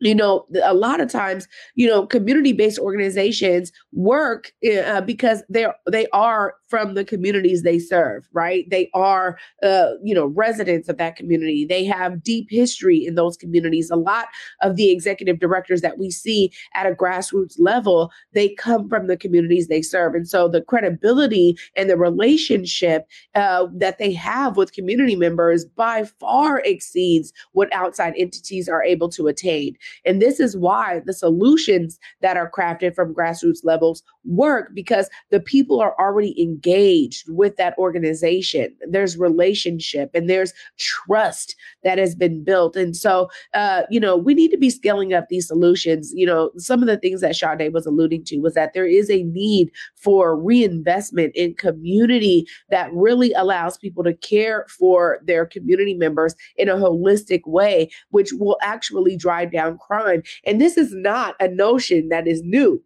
you 0.00 0.14
know 0.14 0.46
a 0.62 0.74
lot 0.74 1.00
of 1.00 1.10
times 1.10 1.48
you 1.74 1.86
know 1.86 2.06
community-based 2.06 2.78
organizations 2.78 3.72
work 3.92 4.52
eh, 4.62 4.80
uh, 4.80 5.00
because 5.00 5.42
they're 5.48 5.74
they 5.90 6.06
are 6.12 6.54
from 6.68 6.94
the 6.94 7.04
communities 7.04 7.62
they 7.62 7.78
serve 7.78 8.28
right? 8.32 8.68
They 8.70 8.90
are 8.94 9.38
uh, 9.62 9.92
you 10.04 10.14
know 10.14 10.26
residents 10.26 10.88
of 10.88 10.98
that 10.98 11.16
community. 11.16 11.64
They 11.64 11.84
have 11.84 12.22
deep 12.22 12.48
history 12.50 13.04
in 13.04 13.14
those 13.14 13.36
communities. 13.36 13.90
A 13.90 13.96
lot 13.96 14.26
of 14.62 14.76
the 14.76 14.90
executive 14.90 15.38
directors 15.38 15.80
that 15.80 15.98
we 15.98 16.10
see 16.10 16.52
at 16.74 16.86
a 16.86 16.94
grassroots 16.94 17.56
level 17.58 18.10
they 18.32 18.50
come 18.50 18.88
from 18.88 19.06
the 19.06 19.16
communities 19.16 19.68
they 19.68 19.82
serve. 19.82 20.14
And 20.14 20.28
so 20.28 20.48
the 20.48 20.60
credibility 20.60 21.56
and 21.76 21.88
the 21.88 21.96
relationship 21.96 23.06
uh, 23.34 23.66
that 23.74 23.98
they 23.98 24.12
have 24.12 24.56
with 24.56 24.72
community 24.72 25.16
members 25.16 25.64
by 25.64 26.04
far 26.20 26.60
exceeds 26.60 27.32
what 27.52 27.72
outside 27.72 28.14
entities 28.16 28.68
are 28.68 28.82
able 28.82 29.08
to 29.10 29.26
attain 29.26 29.76
and 30.04 30.20
this 30.20 30.40
is 30.40 30.56
why 30.56 31.02
the 31.04 31.12
solutions 31.12 31.98
that 32.20 32.36
are 32.36 32.50
crafted 32.50 32.94
from 32.94 33.14
grassroots 33.14 33.64
levels 33.64 34.02
work 34.24 34.70
because 34.74 35.08
the 35.30 35.40
people 35.40 35.80
are 35.80 35.94
already 35.98 36.40
engaged 36.40 37.24
with 37.28 37.56
that 37.56 37.76
organization. 37.78 38.74
There's 38.88 39.16
relationship 39.16 40.10
and 40.14 40.28
there's 40.28 40.52
trust 40.78 41.54
that 41.84 41.98
has 41.98 42.14
been 42.14 42.42
built. 42.44 42.76
And 42.76 42.96
so, 42.96 43.28
uh, 43.54 43.82
you 43.90 44.00
know, 44.00 44.16
we 44.16 44.34
need 44.34 44.50
to 44.50 44.58
be 44.58 44.70
scaling 44.70 45.14
up 45.14 45.28
these 45.28 45.46
solutions. 45.46 46.12
You 46.14 46.26
know, 46.26 46.50
some 46.56 46.82
of 46.82 46.88
the 46.88 46.98
things 46.98 47.20
that 47.20 47.36
Sade 47.36 47.72
was 47.72 47.86
alluding 47.86 48.24
to 48.24 48.38
was 48.38 48.54
that 48.54 48.72
there 48.74 48.86
is 48.86 49.10
a 49.10 49.22
need 49.24 49.70
for 49.94 50.36
reinvestment 50.36 51.32
in 51.34 51.54
community 51.54 52.46
that 52.70 52.92
really 52.92 53.32
allows 53.32 53.78
people 53.78 54.04
to 54.04 54.14
care 54.14 54.66
for 54.68 55.18
their 55.24 55.46
community 55.46 55.94
members 55.94 56.34
in 56.56 56.68
a 56.68 56.76
holistic 56.76 57.42
way, 57.46 57.88
which 58.10 58.32
will 58.32 58.58
actually 58.62 59.16
drive 59.16 59.52
down 59.52 59.75
crime. 59.76 60.22
And 60.44 60.60
this 60.60 60.76
is 60.76 60.94
not 60.94 61.34
a 61.40 61.48
notion 61.48 62.08
that 62.10 62.26
is 62.28 62.42
new 62.42 62.82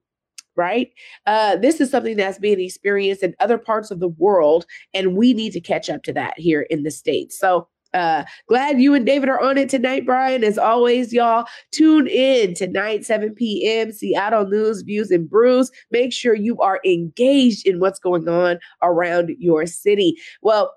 right? 0.56 0.90
Uh, 1.26 1.56
this 1.56 1.80
is 1.80 1.90
something 1.90 2.16
that's 2.16 2.38
being 2.38 2.60
experienced 2.60 3.22
in 3.22 3.34
other 3.40 3.56
parts 3.56 3.90
of 3.90 4.00
the 4.00 4.08
world, 4.08 4.66
and 4.92 5.16
we 5.16 5.32
need 5.32 5.52
to 5.52 5.60
catch 5.60 5.88
up 5.88 6.02
to 6.02 6.12
that 6.12 6.38
here 6.38 6.62
in 6.62 6.82
the 6.82 6.90
States. 6.90 7.38
So 7.38 7.68
Uh, 7.92 8.22
glad 8.48 8.80
you 8.80 8.94
and 8.94 9.04
David 9.04 9.28
are 9.28 9.40
on 9.40 9.58
it 9.58 9.68
tonight, 9.68 10.06
Brian. 10.06 10.44
As 10.44 10.56
always, 10.58 11.12
y'all, 11.12 11.46
tune 11.72 12.06
in 12.06 12.54
tonight, 12.54 13.04
7 13.04 13.34
p.m. 13.34 13.90
Seattle 13.90 14.46
News, 14.46 14.82
Views, 14.82 15.10
and 15.10 15.28
Brews. 15.28 15.72
Make 15.90 16.12
sure 16.12 16.34
you 16.34 16.56
are 16.60 16.80
engaged 16.84 17.66
in 17.66 17.80
what's 17.80 17.98
going 17.98 18.28
on 18.28 18.60
around 18.82 19.32
your 19.40 19.66
city. 19.66 20.16
Well, 20.40 20.72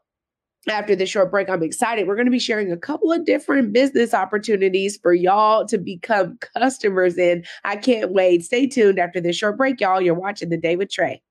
after 0.70 0.96
this 0.96 1.10
short 1.10 1.32
break, 1.32 1.50
I'm 1.50 1.64
excited. 1.64 2.08
We're 2.08 2.16
going 2.16 2.26
to 2.26 2.32
be 2.32 2.40
sharing 2.40 2.72
a 2.72 2.78
couple 2.78 3.12
of 3.12 3.26
different 3.26 3.74
business 3.74 4.14
opportunities 4.14 4.98
for 4.98 5.14
y'all 5.14 5.66
to 5.68 5.78
become 5.78 6.38
customers 6.58 7.18
in. 7.18 7.44
I 7.64 7.76
can't 7.76 8.12
wait. 8.12 8.44
Stay 8.44 8.68
tuned 8.68 9.00
after 9.00 9.20
this 9.20 9.36
short 9.36 9.58
break, 9.58 9.82
y'all. 9.82 10.02
You're 10.02 10.14
watching 10.14 10.50
The 10.50 10.58
Day 10.58 10.76
with 10.76 10.92
Trey. 10.92 11.22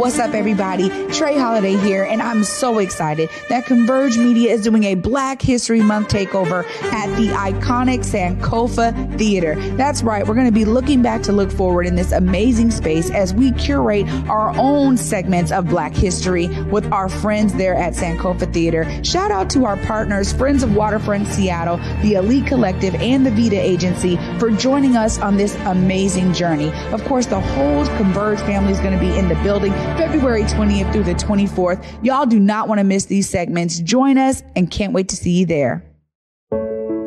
What's 0.00 0.18
up, 0.18 0.32
everybody? 0.32 0.88
Trey 1.08 1.36
Holiday 1.36 1.76
here, 1.76 2.04
and 2.04 2.22
I'm 2.22 2.42
so 2.42 2.78
excited 2.78 3.28
that 3.50 3.66
Converge 3.66 4.16
Media 4.16 4.50
is 4.50 4.62
doing 4.62 4.84
a 4.84 4.94
Black 4.94 5.42
History 5.42 5.82
Month 5.82 6.08
takeover 6.08 6.64
at 6.90 7.14
the 7.18 7.28
iconic 7.28 7.98
Sankofa 7.98 9.18
Theater. 9.18 9.56
That's 9.76 10.02
right, 10.02 10.26
we're 10.26 10.36
going 10.36 10.46
to 10.46 10.52
be 10.52 10.64
looking 10.64 11.02
back 11.02 11.20
to 11.24 11.32
look 11.32 11.52
forward 11.52 11.86
in 11.86 11.96
this 11.96 12.12
amazing 12.12 12.70
space 12.70 13.10
as 13.10 13.34
we 13.34 13.52
curate 13.52 14.08
our 14.26 14.56
own 14.56 14.96
segments 14.96 15.52
of 15.52 15.68
Black 15.68 15.92
history 15.92 16.48
with 16.70 16.90
our 16.90 17.10
friends 17.10 17.52
there 17.52 17.74
at 17.74 17.92
Sankofa 17.92 18.50
Theater. 18.54 19.04
Shout 19.04 19.30
out 19.30 19.50
to 19.50 19.66
our 19.66 19.76
partners, 19.84 20.32
Friends 20.32 20.62
of 20.62 20.74
Waterfront 20.74 21.26
Seattle, 21.28 21.76
the 22.00 22.14
Elite 22.14 22.46
Collective, 22.46 22.94
and 22.94 23.26
the 23.26 23.30
Vida 23.30 23.60
Agency 23.60 24.16
for 24.38 24.50
joining 24.50 24.96
us 24.96 25.18
on 25.18 25.36
this 25.36 25.56
amazing 25.66 26.32
journey. 26.32 26.72
Of 26.90 27.04
course, 27.04 27.26
the 27.26 27.40
whole 27.40 27.84
Converge 27.98 28.38
family 28.40 28.72
is 28.72 28.80
going 28.80 28.94
to 28.94 28.98
be 28.98 29.14
in 29.18 29.28
the 29.28 29.34
building 29.42 29.74
February 29.96 30.42
20th 30.42 30.92
through 30.92 31.04
the 31.04 31.14
24th. 31.14 31.84
Y'all 32.04 32.26
do 32.26 32.40
not 32.40 32.68
want 32.68 32.78
to 32.78 32.84
miss 32.84 33.06
these 33.06 33.28
segments. 33.28 33.78
Join 33.78 34.18
us 34.18 34.42
and 34.56 34.70
can't 34.70 34.92
wait 34.92 35.08
to 35.08 35.16
see 35.16 35.32
you 35.32 35.46
there. 35.46 35.84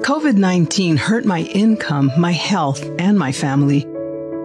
COVID 0.03 0.35
19 0.35 0.97
hurt 0.97 1.23
my 1.23 1.41
income, 1.41 2.11
my 2.17 2.33
health, 2.33 2.83
and 2.99 3.17
my 3.17 3.31
family. 3.31 3.85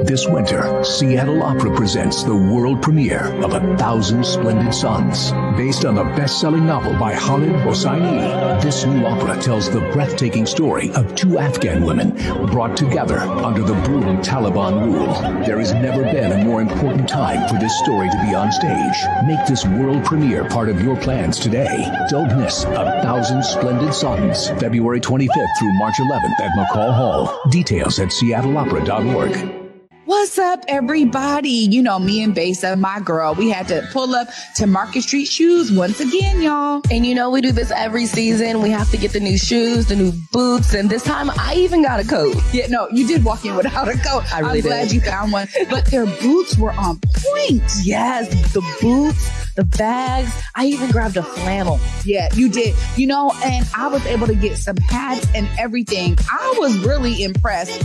This 0.00 0.26
winter, 0.26 0.82
Seattle 0.82 1.42
Opera 1.42 1.76
presents 1.76 2.24
the 2.24 2.34
world 2.34 2.82
premiere 2.82 3.26
of 3.44 3.52
A 3.52 3.76
Thousand 3.76 4.24
Splendid 4.24 4.74
Suns. 4.74 5.30
Based 5.56 5.84
on 5.84 5.94
the 5.94 6.02
best-selling 6.02 6.66
novel 6.66 6.98
by 6.98 7.14
Khaled 7.14 7.52
Hosseini, 7.62 8.60
this 8.62 8.84
new 8.86 9.04
opera 9.04 9.40
tells 9.40 9.70
the 9.70 9.80
breathtaking 9.92 10.46
story 10.46 10.90
of 10.92 11.14
two 11.14 11.38
Afghan 11.38 11.84
women 11.84 12.16
brought 12.46 12.76
together 12.76 13.20
under 13.20 13.62
the 13.62 13.74
brutal 13.82 14.16
Taliban 14.16 14.82
rule. 14.84 15.12
There 15.44 15.58
has 15.58 15.72
never 15.74 16.02
been 16.02 16.32
a 16.32 16.44
more 16.44 16.62
important 16.62 17.08
time 17.08 17.46
for 17.48 17.60
this 17.60 17.78
story 17.80 18.08
to 18.10 18.22
be 18.26 18.34
on 18.34 18.50
stage. 18.50 18.96
Make 19.26 19.46
this 19.46 19.64
world 19.66 20.04
premiere 20.04 20.48
part 20.48 20.70
of 20.70 20.82
your 20.82 20.96
plans 20.96 21.38
today. 21.38 21.86
Don't 22.08 22.36
miss 22.38 22.64
A 22.64 23.02
Thousand 23.02 23.44
Splendid 23.44 23.94
Suns, 23.94 24.48
February 24.58 25.00
25th 25.00 25.58
through 25.58 25.78
March 25.78 25.96
11th 26.00 26.40
at 26.40 26.50
McCaw 26.56 26.94
Hall. 26.94 27.40
Details 27.50 28.00
at 28.00 28.08
seattleopera.org. 28.08 29.61
What's 30.04 30.36
up, 30.36 30.64
everybody? 30.66 31.48
You 31.48 31.80
know, 31.80 32.00
me 32.00 32.24
and 32.24 32.34
Besa, 32.34 32.74
my 32.74 32.98
girl, 32.98 33.36
we 33.36 33.50
had 33.50 33.68
to 33.68 33.88
pull 33.92 34.16
up 34.16 34.26
to 34.56 34.66
Market 34.66 35.02
Street 35.02 35.26
Shoes 35.26 35.70
once 35.70 36.00
again, 36.00 36.42
y'all. 36.42 36.82
And 36.90 37.06
you 37.06 37.14
know, 37.14 37.30
we 37.30 37.40
do 37.40 37.52
this 37.52 37.70
every 37.70 38.06
season. 38.06 38.62
We 38.62 38.70
have 38.70 38.90
to 38.90 38.96
get 38.96 39.12
the 39.12 39.20
new 39.20 39.38
shoes, 39.38 39.86
the 39.86 39.94
new 39.94 40.12
boots, 40.32 40.74
and 40.74 40.90
this 40.90 41.04
time 41.04 41.30
I 41.38 41.54
even 41.54 41.82
got 41.82 42.00
a 42.00 42.04
coat. 42.04 42.34
Yeah, 42.52 42.66
no, 42.66 42.88
you 42.88 43.06
did 43.06 43.24
walk 43.24 43.44
in 43.44 43.54
without 43.54 43.88
a 43.88 43.96
coat. 43.96 44.24
I 44.34 44.40
really 44.40 44.58
I'm 44.58 44.64
glad 44.64 44.92
you 44.92 45.00
found 45.00 45.30
one. 45.30 45.46
But 45.70 45.86
their 45.86 46.06
boots 46.06 46.58
were 46.58 46.72
on 46.72 46.98
point. 46.98 47.62
Yes, 47.84 48.28
the 48.52 48.60
boots, 48.80 49.54
the 49.54 49.64
bags. 49.64 50.36
I 50.56 50.66
even 50.66 50.90
grabbed 50.90 51.16
a 51.16 51.22
flannel. 51.22 51.78
Yeah, 52.04 52.28
you 52.34 52.48
did. 52.48 52.74
You 52.96 53.06
know, 53.06 53.32
and 53.44 53.64
I 53.72 53.86
was 53.86 54.04
able 54.06 54.26
to 54.26 54.34
get 54.34 54.58
some 54.58 54.78
hats 54.78 55.28
and 55.32 55.48
everything. 55.60 56.18
I 56.28 56.54
was 56.58 56.76
really 56.78 57.22
impressed. 57.22 57.80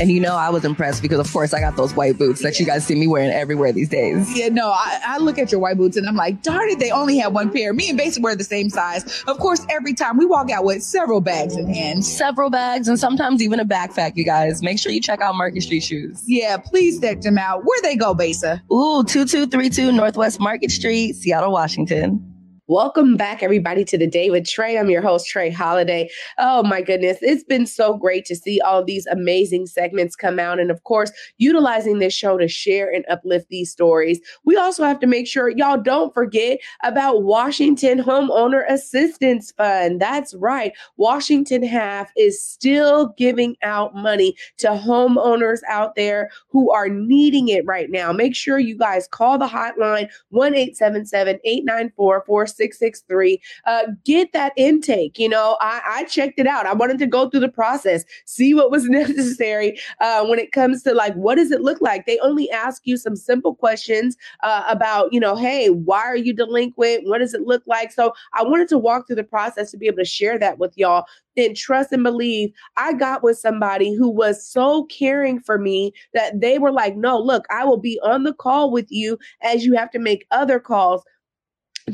And 0.00 0.10
you 0.10 0.18
know, 0.18 0.34
I 0.34 0.48
was 0.48 0.64
impressed 0.64 1.02
because, 1.02 1.18
of 1.18 1.30
course, 1.30 1.52
I 1.52 1.60
got 1.60 1.76
those 1.76 1.94
white 1.94 2.16
boots 2.16 2.42
that 2.42 2.58
you 2.58 2.64
guys 2.64 2.86
see 2.86 2.94
me 2.94 3.06
wearing 3.06 3.30
everywhere 3.30 3.70
these 3.70 3.90
days. 3.90 4.34
Yeah, 4.34 4.48
no, 4.48 4.70
I, 4.70 4.98
I 5.06 5.18
look 5.18 5.38
at 5.38 5.52
your 5.52 5.60
white 5.60 5.76
boots 5.76 5.98
and 5.98 6.08
I'm 6.08 6.16
like, 6.16 6.40
darn 6.42 6.70
it, 6.70 6.78
they 6.78 6.90
only 6.90 7.18
have 7.18 7.34
one 7.34 7.52
pair. 7.52 7.74
Me 7.74 7.90
and 7.90 7.98
Besa 7.98 8.18
wear 8.22 8.34
the 8.34 8.42
same 8.42 8.70
size. 8.70 9.22
Of 9.24 9.38
course, 9.38 9.66
every 9.68 9.92
time 9.92 10.16
we 10.16 10.24
walk 10.24 10.50
out 10.50 10.64
with 10.64 10.82
several 10.82 11.20
bags 11.20 11.54
in 11.54 11.68
hand. 11.68 12.02
Several 12.06 12.48
bags 12.48 12.88
and 12.88 12.98
sometimes 12.98 13.42
even 13.42 13.60
a 13.60 13.64
backpack, 13.66 14.12
you 14.16 14.24
guys. 14.24 14.62
Make 14.62 14.78
sure 14.78 14.90
you 14.90 15.02
check 15.02 15.20
out 15.20 15.34
Market 15.34 15.62
Street 15.64 15.82
Shoes. 15.82 16.22
Yeah, 16.26 16.56
please 16.56 16.98
check 16.98 17.20
them 17.20 17.36
out. 17.36 17.66
Where 17.66 17.82
they 17.82 17.94
go, 17.94 18.14
Basa? 18.14 18.62
Ooh, 18.72 19.04
2232 19.04 19.92
Northwest 19.92 20.40
Market 20.40 20.70
Street, 20.70 21.14
Seattle, 21.14 21.52
Washington. 21.52 22.29
Welcome 22.70 23.16
back, 23.16 23.42
everybody, 23.42 23.84
to 23.86 23.98
the 23.98 24.06
day 24.06 24.30
with 24.30 24.46
Trey. 24.46 24.78
I'm 24.78 24.90
your 24.90 25.02
host, 25.02 25.26
Trey 25.26 25.50
Holiday. 25.50 26.08
Oh 26.38 26.62
my 26.62 26.80
goodness, 26.82 27.18
it's 27.20 27.42
been 27.42 27.66
so 27.66 27.94
great 27.94 28.24
to 28.26 28.36
see 28.36 28.60
all 28.60 28.84
these 28.84 29.06
amazing 29.06 29.66
segments 29.66 30.14
come 30.14 30.38
out. 30.38 30.60
And 30.60 30.70
of 30.70 30.84
course, 30.84 31.10
utilizing 31.38 31.98
this 31.98 32.14
show 32.14 32.38
to 32.38 32.46
share 32.46 32.88
and 32.88 33.04
uplift 33.10 33.48
these 33.48 33.72
stories. 33.72 34.20
We 34.44 34.56
also 34.56 34.84
have 34.84 35.00
to 35.00 35.08
make 35.08 35.26
sure 35.26 35.48
y'all 35.48 35.82
don't 35.82 36.14
forget 36.14 36.60
about 36.84 37.24
Washington 37.24 37.98
Homeowner 37.98 38.62
Assistance 38.70 39.50
Fund. 39.50 40.00
That's 40.00 40.32
right. 40.34 40.72
Washington 40.96 41.64
Half 41.64 42.12
is 42.16 42.40
still 42.40 43.08
giving 43.18 43.56
out 43.64 43.96
money 43.96 44.36
to 44.58 44.68
homeowners 44.68 45.58
out 45.68 45.96
there 45.96 46.30
who 46.50 46.70
are 46.70 46.88
needing 46.88 47.48
it 47.48 47.66
right 47.66 47.90
now. 47.90 48.12
Make 48.12 48.36
sure 48.36 48.60
you 48.60 48.78
guys 48.78 49.08
call 49.08 49.38
the 49.38 49.48
hotline 49.48 50.08
1 50.28 50.54
877 50.54 51.40
894 51.42 52.24
4663. 52.60 53.40
Uh, 53.66 53.82
get 54.04 54.32
that 54.32 54.52
intake. 54.56 55.18
You 55.18 55.28
know, 55.28 55.56
I, 55.60 55.80
I 55.86 56.04
checked 56.04 56.38
it 56.38 56.46
out. 56.46 56.66
I 56.66 56.74
wanted 56.74 56.98
to 56.98 57.06
go 57.06 57.28
through 57.28 57.40
the 57.40 57.48
process, 57.48 58.04
see 58.26 58.54
what 58.54 58.70
was 58.70 58.84
necessary 58.88 59.78
uh, 60.00 60.24
when 60.26 60.38
it 60.38 60.52
comes 60.52 60.82
to 60.84 60.94
like, 60.94 61.14
what 61.14 61.36
does 61.36 61.50
it 61.50 61.62
look 61.62 61.80
like? 61.80 62.06
They 62.06 62.18
only 62.20 62.50
ask 62.50 62.82
you 62.84 62.96
some 62.96 63.16
simple 63.16 63.54
questions 63.54 64.16
uh, 64.42 64.64
about, 64.68 65.12
you 65.12 65.20
know, 65.20 65.36
hey, 65.36 65.70
why 65.70 66.00
are 66.00 66.16
you 66.16 66.32
delinquent? 66.32 67.08
What 67.08 67.18
does 67.18 67.34
it 67.34 67.42
look 67.42 67.62
like? 67.66 67.92
So 67.92 68.12
I 68.34 68.42
wanted 68.42 68.68
to 68.68 68.78
walk 68.78 69.06
through 69.06 69.16
the 69.16 69.24
process 69.24 69.70
to 69.70 69.76
be 69.76 69.86
able 69.86 69.98
to 69.98 70.04
share 70.04 70.38
that 70.38 70.58
with 70.58 70.76
y'all 70.76 71.06
and 71.36 71.56
trust 71.56 71.92
and 71.92 72.02
believe 72.02 72.52
I 72.76 72.92
got 72.92 73.22
with 73.22 73.38
somebody 73.38 73.94
who 73.94 74.08
was 74.08 74.44
so 74.44 74.84
caring 74.84 75.40
for 75.40 75.58
me 75.58 75.92
that 76.12 76.40
they 76.40 76.58
were 76.58 76.72
like, 76.72 76.96
no, 76.96 77.18
look, 77.18 77.46
I 77.50 77.64
will 77.64 77.78
be 77.78 77.98
on 78.02 78.24
the 78.24 78.34
call 78.34 78.70
with 78.70 78.86
you 78.90 79.18
as 79.42 79.64
you 79.64 79.74
have 79.74 79.90
to 79.92 79.98
make 79.98 80.26
other 80.30 80.60
calls 80.60 81.02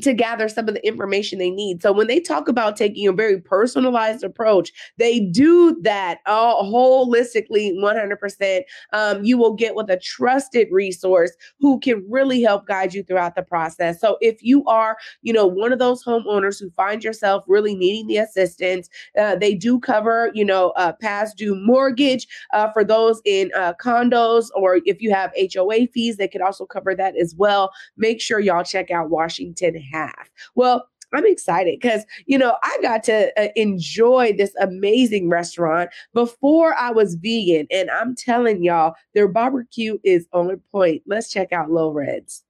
to 0.00 0.12
gather 0.12 0.48
some 0.48 0.68
of 0.68 0.74
the 0.74 0.86
information 0.86 1.38
they 1.38 1.50
need. 1.50 1.82
So 1.82 1.92
when 1.92 2.06
they 2.06 2.20
talk 2.20 2.48
about 2.48 2.76
taking 2.76 3.06
a 3.06 3.12
very 3.12 3.40
personalized 3.40 4.24
approach, 4.24 4.72
they 4.98 5.20
do 5.20 5.80
that 5.82 6.18
uh, 6.26 6.62
holistically 6.62 7.72
100%. 7.74 8.62
Um, 8.92 9.24
you 9.24 9.38
will 9.38 9.54
get 9.54 9.74
with 9.74 9.90
a 9.90 9.98
trusted 9.98 10.68
resource 10.70 11.32
who 11.60 11.80
can 11.80 12.04
really 12.08 12.42
help 12.42 12.66
guide 12.66 12.94
you 12.94 13.02
throughout 13.02 13.34
the 13.34 13.42
process. 13.42 14.00
So 14.00 14.18
if 14.20 14.42
you 14.42 14.64
are, 14.64 14.96
you 15.22 15.32
know, 15.32 15.46
one 15.46 15.72
of 15.72 15.78
those 15.78 16.04
homeowners 16.04 16.60
who 16.60 16.70
find 16.70 17.02
yourself 17.02 17.44
really 17.46 17.74
needing 17.74 18.06
the 18.06 18.18
assistance, 18.18 18.88
uh, 19.18 19.36
they 19.36 19.54
do 19.54 19.78
cover, 19.78 20.30
you 20.34 20.44
know, 20.44 20.70
uh, 20.70 20.92
past 20.92 21.36
due 21.36 21.54
mortgage 21.54 22.26
uh, 22.52 22.70
for 22.72 22.84
those 22.84 23.20
in 23.24 23.50
uh, 23.56 23.72
condos, 23.80 24.46
or 24.54 24.80
if 24.84 25.00
you 25.00 25.10
have 25.12 25.32
HOA 25.54 25.86
fees, 25.88 26.16
they 26.16 26.28
could 26.28 26.40
also 26.40 26.66
cover 26.66 26.94
that 26.94 27.16
as 27.16 27.34
well. 27.36 27.72
Make 27.96 28.20
sure 28.20 28.40
y'all 28.40 28.64
check 28.64 28.90
out 28.90 29.10
Washington 29.10 29.75
Half. 29.92 30.30
Well, 30.54 30.88
I'm 31.12 31.26
excited 31.26 31.78
because, 31.80 32.04
you 32.26 32.36
know, 32.36 32.56
I 32.62 32.78
got 32.82 33.04
to 33.04 33.32
uh, 33.40 33.48
enjoy 33.54 34.34
this 34.36 34.54
amazing 34.60 35.28
restaurant 35.28 35.90
before 36.12 36.74
I 36.74 36.90
was 36.90 37.14
vegan. 37.14 37.66
And 37.70 37.90
I'm 37.90 38.14
telling 38.16 38.62
y'all, 38.62 38.94
their 39.14 39.28
barbecue 39.28 39.98
is 40.04 40.26
on 40.32 40.60
point. 40.72 41.02
Let's 41.06 41.30
check 41.30 41.52
out 41.52 41.70
Lil 41.70 41.92
Reds. 41.92 42.42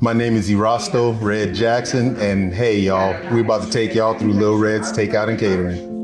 My 0.00 0.12
name 0.12 0.36
is 0.36 0.50
Erasto 0.50 1.18
Red 1.22 1.54
Jackson, 1.54 2.16
and 2.16 2.52
hey, 2.52 2.78
y'all, 2.78 3.18
we're 3.32 3.40
about 3.40 3.62
to 3.62 3.70
take 3.70 3.94
y'all 3.94 4.18
through 4.18 4.34
Lil 4.34 4.58
Red's 4.58 4.92
Takeout 4.92 5.28
and 5.28 5.38
Catering. 5.38 6.03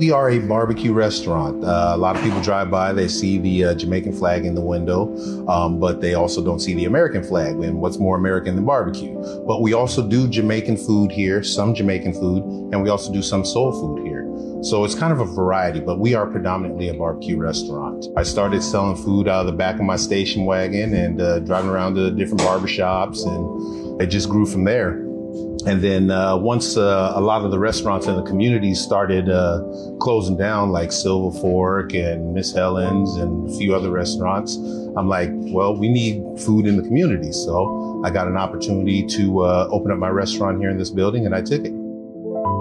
We 0.00 0.12
are 0.12 0.30
a 0.30 0.38
barbecue 0.38 0.94
restaurant. 0.94 1.62
Uh, 1.62 1.92
a 1.94 1.98
lot 1.98 2.16
of 2.16 2.22
people 2.22 2.40
drive 2.40 2.70
by, 2.70 2.94
they 2.94 3.06
see 3.06 3.36
the 3.36 3.66
uh, 3.66 3.74
Jamaican 3.74 4.14
flag 4.14 4.46
in 4.46 4.54
the 4.54 4.60
window, 4.62 5.14
um, 5.46 5.78
but 5.78 6.00
they 6.00 6.14
also 6.14 6.42
don't 6.42 6.58
see 6.58 6.72
the 6.72 6.86
American 6.86 7.22
flag. 7.22 7.56
And 7.56 7.82
what's 7.82 7.98
more 7.98 8.16
American 8.16 8.56
than 8.56 8.64
barbecue? 8.64 9.12
But 9.46 9.60
we 9.60 9.74
also 9.74 10.08
do 10.08 10.26
Jamaican 10.26 10.78
food 10.78 11.12
here, 11.12 11.42
some 11.42 11.74
Jamaican 11.74 12.14
food, 12.14 12.42
and 12.72 12.82
we 12.82 12.88
also 12.88 13.12
do 13.12 13.20
some 13.20 13.44
soul 13.44 13.72
food 13.72 14.06
here. 14.06 14.26
So 14.64 14.84
it's 14.84 14.94
kind 14.94 15.12
of 15.12 15.20
a 15.20 15.26
variety, 15.26 15.80
but 15.80 15.98
we 15.98 16.14
are 16.14 16.26
predominantly 16.26 16.88
a 16.88 16.94
barbecue 16.94 17.36
restaurant. 17.36 18.06
I 18.16 18.22
started 18.22 18.62
selling 18.62 18.96
food 18.96 19.28
out 19.28 19.40
of 19.40 19.46
the 19.48 19.52
back 19.52 19.74
of 19.74 19.82
my 19.82 19.96
station 19.96 20.46
wagon 20.46 20.94
and 20.94 21.20
uh, 21.20 21.40
driving 21.40 21.68
around 21.68 21.96
to 21.96 22.10
different 22.10 22.40
barbershops, 22.40 23.26
and 23.26 24.00
it 24.00 24.06
just 24.06 24.30
grew 24.30 24.46
from 24.46 24.64
there. 24.64 25.09
And 25.66 25.82
then 25.82 26.10
uh, 26.10 26.36
once 26.36 26.76
uh, 26.76 27.12
a 27.14 27.20
lot 27.20 27.44
of 27.44 27.50
the 27.50 27.58
restaurants 27.58 28.06
in 28.06 28.16
the 28.16 28.22
community 28.22 28.74
started 28.74 29.28
uh, 29.28 29.62
closing 30.00 30.36
down, 30.36 30.70
like 30.70 30.90
Silver 30.90 31.38
Fork 31.38 31.92
and 31.92 32.32
Miss 32.32 32.54
Helen's 32.54 33.16
and 33.16 33.48
a 33.48 33.58
few 33.58 33.74
other 33.74 33.90
restaurants, 33.90 34.56
I'm 34.96 35.08
like, 35.08 35.30
well, 35.32 35.76
we 35.76 35.88
need 35.88 36.22
food 36.40 36.66
in 36.66 36.76
the 36.76 36.82
community. 36.82 37.32
So 37.32 38.02
I 38.04 38.10
got 38.10 38.26
an 38.26 38.36
opportunity 38.36 39.06
to 39.06 39.40
uh, 39.42 39.68
open 39.70 39.92
up 39.92 39.98
my 39.98 40.08
restaurant 40.08 40.58
here 40.60 40.70
in 40.70 40.78
this 40.78 40.90
building, 40.90 41.26
and 41.26 41.34
I 41.34 41.42
took 41.42 41.64
it. 41.64 41.72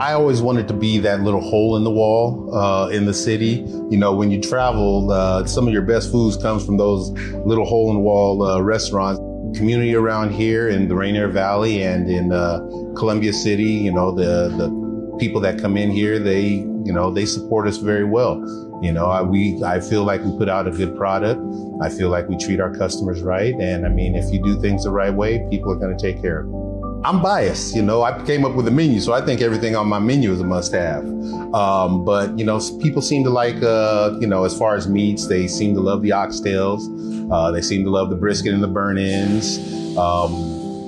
I 0.01 0.13
always 0.13 0.41
wanted 0.41 0.67
to 0.69 0.73
be 0.73 0.97
that 0.99 1.21
little 1.21 1.41
hole 1.41 1.75
in 1.77 1.83
the 1.83 1.91
wall 1.91 2.53
uh, 2.55 2.89
in 2.89 3.05
the 3.05 3.13
city. 3.13 3.65
You 3.89 3.97
know, 3.97 4.13
when 4.13 4.31
you 4.31 4.41
travel, 4.41 5.11
uh, 5.11 5.45
some 5.45 5.67
of 5.67 5.73
your 5.73 5.81
best 5.81 6.11
foods 6.11 6.37
comes 6.37 6.65
from 6.65 6.77
those 6.77 7.11
little 7.45 7.65
hole 7.65 7.89
in 7.89 7.95
the 7.95 8.01
wall 8.01 8.61
restaurants. 8.61 9.19
Community 9.55 9.95
around 9.95 10.31
here 10.31 10.69
in 10.69 10.87
the 10.87 10.95
Rainier 10.95 11.27
Valley 11.27 11.83
and 11.83 12.09
in 12.09 12.31
uh, 12.31 12.59
Columbia 12.95 13.33
City, 13.33 13.63
you 13.63 13.91
know, 13.91 14.11
the 14.11 14.49
the 14.57 15.17
people 15.19 15.41
that 15.41 15.59
come 15.59 15.77
in 15.77 15.91
here, 15.91 16.19
they 16.19 16.43
you 16.85 16.93
know 16.93 17.11
they 17.11 17.25
support 17.25 17.67
us 17.67 17.77
very 17.77 18.05
well. 18.05 18.37
You 18.81 18.93
know, 18.93 19.07
I, 19.07 19.21
we 19.21 19.61
I 19.63 19.79
feel 19.79 20.03
like 20.03 20.23
we 20.23 20.37
put 20.37 20.49
out 20.49 20.67
a 20.67 20.71
good 20.71 20.95
product. 20.95 21.41
I 21.81 21.89
feel 21.89 22.09
like 22.09 22.29
we 22.29 22.37
treat 22.37 22.59
our 22.59 22.73
customers 22.73 23.21
right, 23.21 23.53
and 23.55 23.85
I 23.85 23.89
mean, 23.89 24.15
if 24.15 24.31
you 24.31 24.41
do 24.41 24.59
things 24.61 24.83
the 24.83 24.91
right 24.91 25.13
way, 25.13 25.45
people 25.49 25.71
are 25.71 25.75
going 25.75 25.95
to 25.95 26.01
take 26.01 26.21
care 26.21 26.41
of 26.41 26.47
you. 26.47 27.01
I'm 27.05 27.21
biased, 27.21 27.75
you 27.75 27.81
know. 27.81 28.03
I 28.03 28.21
came 28.25 28.43
up 28.43 28.55
with 28.55 28.67
a 28.67 28.71
menu, 28.71 28.99
so 28.99 29.13
I 29.13 29.21
think 29.21 29.41
everything 29.41 29.75
on 29.75 29.87
my 29.87 29.99
menu 29.99 30.33
is 30.33 30.41
a 30.41 30.43
must-have. 30.43 31.05
Um, 31.53 32.03
but 32.03 32.37
you 32.37 32.43
know, 32.43 32.59
people 32.81 33.01
seem 33.01 33.23
to 33.23 33.29
like, 33.29 33.61
uh, 33.63 34.17
you 34.19 34.27
know, 34.27 34.43
as 34.43 34.57
far 34.57 34.75
as 34.75 34.87
meats, 34.87 35.27
they 35.27 35.47
seem 35.47 35.73
to 35.75 35.81
love 35.81 36.01
the 36.01 36.09
oxtails. 36.09 36.81
Uh, 37.31 37.51
they 37.51 37.61
seem 37.61 37.83
to 37.83 37.89
love 37.89 38.09
the 38.09 38.15
brisket 38.15 38.53
and 38.53 38.63
the 38.63 38.67
burnt 38.67 38.99
ends. 38.99 39.57
Um, 39.97 40.33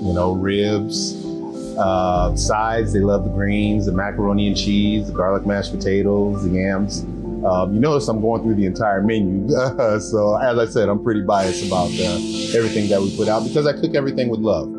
you 0.04 0.14
know, 0.14 0.34
ribs. 0.34 1.18
Uh, 1.78 2.36
sides, 2.36 2.94
they 2.94 3.00
love 3.00 3.24
the 3.24 3.30
greens, 3.30 3.86
the 3.86 3.92
macaroni 3.92 4.48
and 4.48 4.58
cheese, 4.58 5.08
the 5.08 5.14
garlic 5.14 5.46
mashed 5.46 5.72
potatoes, 5.72 6.44
the 6.44 6.50
yams. 6.50 7.04
Um, 7.46 7.74
you 7.74 7.80
notice 7.80 8.08
I'm 8.08 8.22
going 8.22 8.44
through 8.44 8.56
the 8.56 8.66
entire 8.66 9.02
menu. 9.02 9.48
so 10.00 10.36
as 10.36 10.58
I 10.60 10.66
said, 10.66 10.90
I'm 10.90 11.04
pretty 11.04 11.22
biased 11.22 11.66
about 11.66 11.90
uh, 11.92 12.58
everything 12.58 12.90
that 12.90 13.02
we 13.02 13.16
put 13.16 13.28
out 13.28 13.44
because 13.44 13.66
I 13.66 13.74
cook 13.74 13.96
everything 13.96 14.30
with 14.30 14.42
love 14.42 14.70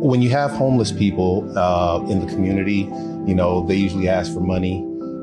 when 0.00 0.22
you 0.22 0.30
have 0.30 0.52
homeless 0.52 0.92
people 0.92 1.44
uh, 1.58 2.00
in 2.08 2.24
the 2.24 2.32
community, 2.32 2.88
you 3.26 3.34
know, 3.34 3.66
they 3.66 3.74
usually 3.74 4.08
ask 4.08 4.32
for 4.32 4.40
money. 4.40 4.78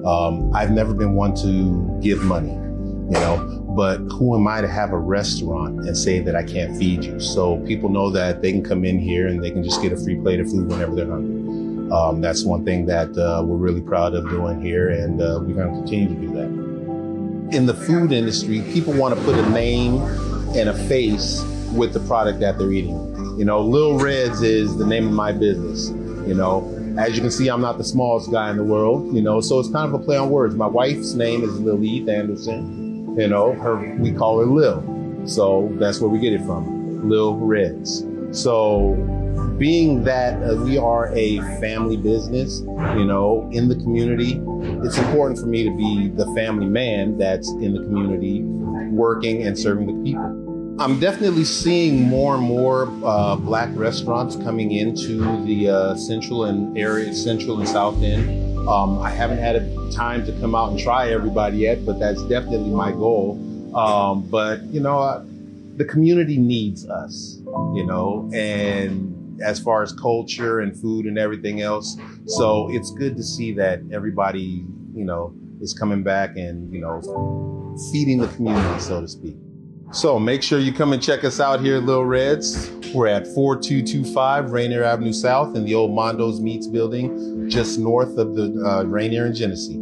Um, 0.06 0.54
I've 0.54 0.72
never 0.72 0.94
been 0.94 1.14
one 1.14 1.34
to 1.38 2.00
give 2.02 2.22
money, 2.22 2.52
you 2.52 3.12
know, 3.12 3.55
but 3.76 3.98
who 4.14 4.36
am 4.36 4.48
I 4.48 4.62
to 4.62 4.68
have 4.70 4.94
a 4.94 4.98
restaurant 4.98 5.80
and 5.86 5.98
say 5.98 6.20
that 6.20 6.36
I 6.36 6.44
can't 6.44 6.78
feed 6.78 7.04
you? 7.04 7.20
So 7.20 7.58
people 7.66 7.90
know 7.90 8.10
that 8.12 8.42
they 8.42 8.52
can 8.54 8.64
come 8.64 8.86
in 8.86 8.98
here 9.00 9.28
and 9.28 9.44
they 9.44 9.52
can 9.52 9.64
just 9.64 9.82
get 9.82 9.92
a 9.92 9.98
free 9.98 10.16
plate 10.16 10.40
of 10.40 10.50
food 10.50 10.70
whenever 10.70 10.96
they're 10.96 11.10
hungry. 11.10 11.92
Um, 11.92 12.22
that's 12.22 12.46
one 12.46 12.64
thing 12.64 12.86
that 12.88 13.16
uh, 13.18 13.44
we're 13.44 13.58
really 13.58 13.82
proud 13.82 14.16
of 14.16 14.28
doing 14.30 14.60
here, 14.60 14.90
and 14.90 15.22
uh, 15.22 15.40
we're 15.42 15.54
going 15.54 15.72
to 15.72 15.80
continue 15.82 16.08
to 16.08 16.16
do 16.16 16.34
that. 16.34 17.56
In 17.56 17.68
the 17.68 17.76
food 17.76 18.12
industry, 18.12 18.62
people 18.74 18.94
want 18.94 19.16
to 19.16 19.22
put 19.24 19.36
a 19.36 19.50
name 19.50 20.02
and 20.56 20.70
a 20.70 20.74
face 20.88 21.44
with 21.74 21.94
the 21.94 22.00
product 22.02 22.40
that 22.40 22.58
they're 22.58 22.72
eating. 22.72 23.14
You 23.38 23.46
know, 23.46 23.62
Lil 23.62 24.00
Reds 24.00 24.42
is 24.42 24.78
the 24.78 24.86
name 24.86 25.06
of 25.06 25.14
my 25.14 25.32
business. 25.32 25.90
You 26.28 26.34
know, 26.34 26.72
as 26.98 27.16
you 27.16 27.22
can 27.22 27.30
see, 27.30 27.50
I'm 27.50 27.62
not 27.62 27.78
the 27.78 27.84
smallest 27.84 28.32
guy 28.32 28.50
in 28.50 28.58
the 28.58 28.64
world. 28.64 29.14
You 29.14 29.22
know, 29.22 29.42
so 29.42 29.60
it's 29.60 29.70
kind 29.70 29.94
of 29.94 30.02
a 30.02 30.04
play 30.04 30.18
on 30.18 30.32
words. 30.32 30.56
My 30.56 30.68
wife's 30.68 31.14
name 31.14 31.44
is 31.44 31.60
Lilith 31.60 32.10
Anderson. 32.10 32.85
You 33.18 33.28
know, 33.28 33.54
her 33.54 33.96
we 33.98 34.12
call 34.12 34.40
her 34.40 34.46
Lil, 34.46 35.26
so 35.26 35.70
that's 35.80 36.00
where 36.00 36.10
we 36.10 36.20
get 36.20 36.34
it 36.34 36.42
from, 36.42 37.10
Lil 37.10 37.36
Reds. 37.38 38.06
So 38.32 38.96
being 39.58 40.04
that 40.04 40.42
uh, 40.44 40.56
we 40.58 40.78
are 40.78 41.14
a 41.16 41.40
family 41.62 41.98
business, 41.98 42.60
you 42.60 43.06
know, 43.06 43.50
in 43.54 43.70
the 43.70 43.76
community, 43.76 44.42
it's 44.86 44.98
important 44.98 45.40
for 45.40 45.46
me 45.46 45.64
to 45.64 45.76
be 45.78 46.10
the 46.10 46.26
family 46.36 46.66
man 46.66 47.18
that's 47.18 47.50
in 47.50 47.74
the 47.74 47.80
community 47.80 48.42
working 48.92 49.44
and 49.44 49.58
serving 49.58 49.88
the 49.88 50.04
people. 50.04 50.46
I'm 50.78 51.00
definitely 51.00 51.46
seeing 51.46 52.04
more 52.04 52.36
and 52.36 52.44
more 52.44 52.92
uh, 53.06 53.38
black 53.38 53.70
restaurants 53.76 54.36
coming 54.36 54.74
into 54.74 55.20
the 55.46 55.70
uh, 55.70 55.96
central 55.96 56.46
and 56.46 56.78
area, 56.78 57.14
central 57.14 57.60
and 57.60 57.70
south 57.70 58.02
end. 58.04 58.55
Um, 58.68 59.00
I 59.00 59.10
haven't 59.10 59.38
had 59.38 59.56
a 59.56 59.92
time 59.92 60.26
to 60.26 60.32
come 60.40 60.56
out 60.56 60.72
and 60.72 60.80
try 60.80 61.12
everybody 61.12 61.58
yet, 61.58 61.86
but 61.86 62.00
that's 62.00 62.22
definitely 62.24 62.72
my 62.72 62.92
goal. 62.92 63.40
Um, 63.76 64.28
but 64.30 64.64
you 64.64 64.80
know, 64.80 65.00
uh, 65.00 65.24
the 65.76 65.86
community 65.86 66.38
needs 66.38 66.88
us, 66.90 67.38
you 67.74 67.86
know, 67.86 68.30
and 68.34 69.42
as 69.44 69.60
far 69.60 69.84
as 69.84 69.92
culture 69.92 70.62
and 70.62 70.76
food 70.80 71.06
and 71.06 71.18
everything 71.18 71.62
else, 71.62 71.98
so 72.26 72.70
it's 72.72 72.92
good 72.92 73.18
to 73.18 73.24
see 73.24 73.52
that 73.54 73.82
everybody, 73.92 74.66
you 74.94 75.04
know, 75.04 75.36
is 75.62 75.74
coming 75.74 76.04
back 76.04 76.36
and 76.38 76.74
you 76.74 76.82
know, 76.82 77.02
feeding 77.92 78.20
the 78.20 78.28
community, 78.30 78.80
so 78.80 79.02
to 79.02 79.08
speak. 79.08 79.36
So 79.92 80.20
make 80.20 80.42
sure 80.42 80.60
you 80.60 80.74
come 80.74 80.94
and 80.94 81.02
check 81.02 81.24
us 81.24 81.40
out 81.40 81.62
here 81.62 81.78
at 81.78 81.84
Lil 81.84 82.04
Reds. 82.04 82.70
We're 82.94 83.08
at 83.08 83.28
4225 83.28 84.52
Rainier 84.52 84.84
Avenue 84.84 85.14
South 85.14 85.56
in 85.56 85.66
the 85.66 85.76
old 85.76 85.92
Mondo's 85.92 86.40
Meats 86.42 86.68
building, 86.68 87.35
just 87.48 87.80
north 87.80 88.18
of 88.18 88.36
the 88.36 88.54
uh, 88.66 88.84
Rainier 88.84 89.26
and 89.26 89.36
Genesee. 89.36 89.82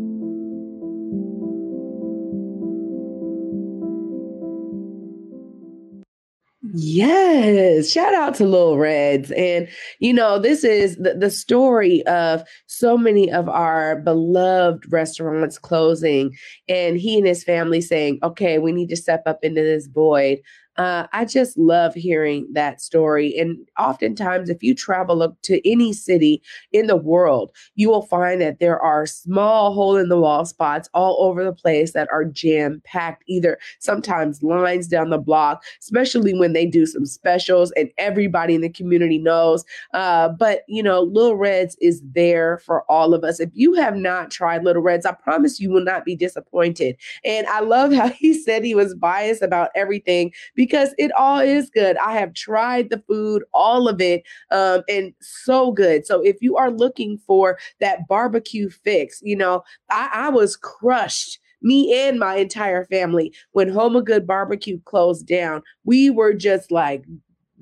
Yes. 6.76 7.91
Shout 7.91 8.15
out 8.15 8.34
to 8.36 8.45
Little 8.45 8.80
Reds. 8.80 9.32
And, 9.32 9.67
you 9.99 10.12
know, 10.12 10.39
this 10.39 10.63
is 10.63 10.95
the, 10.95 11.13
the 11.13 11.30
story 11.30 12.04
of 12.08 12.43
so 12.65 12.97
many 12.97 13.32
of 13.32 13.47
our 13.47 13.97
beloved 13.97 14.91
restaurants 14.91 15.60
closing 15.60 16.36
and 16.67 16.97
he 16.97 17.17
and 17.17 17.28
his 17.28 17.43
family 17.43 17.80
saying, 17.80 18.19
okay, 18.23 18.58
we 18.58 18.71
need 18.71 18.89
to 18.89 18.95
step 18.95 19.21
up 19.28 19.39
into 19.43 19.62
this 19.62 19.86
void. 19.86 20.39
Uh, 20.78 21.08
I 21.14 21.26
just 21.26 21.58
love 21.58 21.94
hearing 21.94 22.48
that 22.54 22.82
story. 22.82 23.38
And 23.38 23.58
oftentimes, 23.78 24.50
if 24.50 24.64
you 24.64 24.74
travel 24.74 25.36
to 25.44 25.70
any 25.70 25.94
city 25.94 26.42
in 26.72 26.88
the 26.88 26.96
world, 26.96 27.52
you 27.76 27.90
will 27.90 28.02
find 28.02 28.42
that 28.42 28.60
there 28.60 28.80
are 28.80 29.06
small 29.06 29.74
hole 29.74 29.98
in 29.98 30.10
the 30.10 30.20
wall 30.20 30.46
spots 30.46 30.90
all 30.94 31.18
over 31.20 31.44
the 31.44 31.54
place 31.54 31.94
that 31.94 32.10
are 32.12 32.26
jam 32.26 32.82
packed, 32.86 33.24
either 33.28 33.60
sometimes 33.80 34.42
lines 34.42 34.88
down 34.88 35.10
the 35.10 35.18
block, 35.20 35.64
especially 35.80 36.34
when 36.34 36.54
they 36.54 36.66
do 36.66 36.86
some 36.86 37.06
specials 37.06 37.72
and 37.74 37.90
everybody 37.98 38.56
in 38.56 38.62
the 38.62 38.70
community 38.70 39.20
knows. 39.20 39.64
Uh, 39.94 40.30
but, 40.30 40.64
you 40.68 40.82
know, 40.82 41.02
Little 41.02 41.36
Reds 41.36 41.78
is 41.82 42.02
there 42.14 42.58
for 42.60 42.84
all 42.92 43.14
of 43.14 43.24
us. 43.24 43.40
If 43.40 43.50
you 43.54 43.74
have 43.76 43.96
not 43.96 44.32
tried 44.32 44.64
Little 44.64 44.82
Reds, 44.82 45.06
I 45.06 45.12
promise 45.12 45.60
you 45.60 45.70
will 45.70 45.84
not 45.84 46.04
be 46.04 46.16
disappointed. 46.16 46.98
And 47.24 47.46
I 47.48 47.60
love 47.60 47.94
how 47.94 48.08
he 48.24 48.34
said 48.34 48.64
he 48.64 48.76
was 48.76 48.96
biased 48.96 49.44
about 49.44 49.70
everything 49.76 50.32
because 50.56 50.62
it 50.97 51.12
all 51.17 51.39
is 51.39 51.69
good. 51.69 51.97
I 51.97 52.13
have 52.13 52.34
tried 52.34 52.89
the 52.89 53.04
food, 53.08 53.43
all 53.54 53.88
of 53.88 54.02
it, 54.02 54.23
um, 54.52 54.84
and 54.89 55.13
so 55.21 55.71
good. 55.71 56.06
So 56.06 56.21
if 56.21 56.38
you 56.41 56.58
are 56.58 56.71
looking 56.71 57.19
for 57.26 57.58
that 57.80 58.08
barbecue 58.08 58.69
fix, 58.69 59.19
you 59.23 59.36
know, 59.36 59.63
I, 59.89 60.10
I 60.13 60.30
was 60.30 60.56
crushed 60.56 61.39
me 61.63 62.08
and 62.08 62.19
my 62.19 62.36
entire 62.36 62.84
family 62.86 63.34
when 63.54 63.69
Home 63.69 63.95
of 63.95 64.06
Good 64.06 64.28
Barbecue 64.28 64.80
closed 64.86 65.26
down. 65.26 65.62
We 65.86 66.10
were 66.10 66.34
just 66.34 66.71
like 66.71 67.06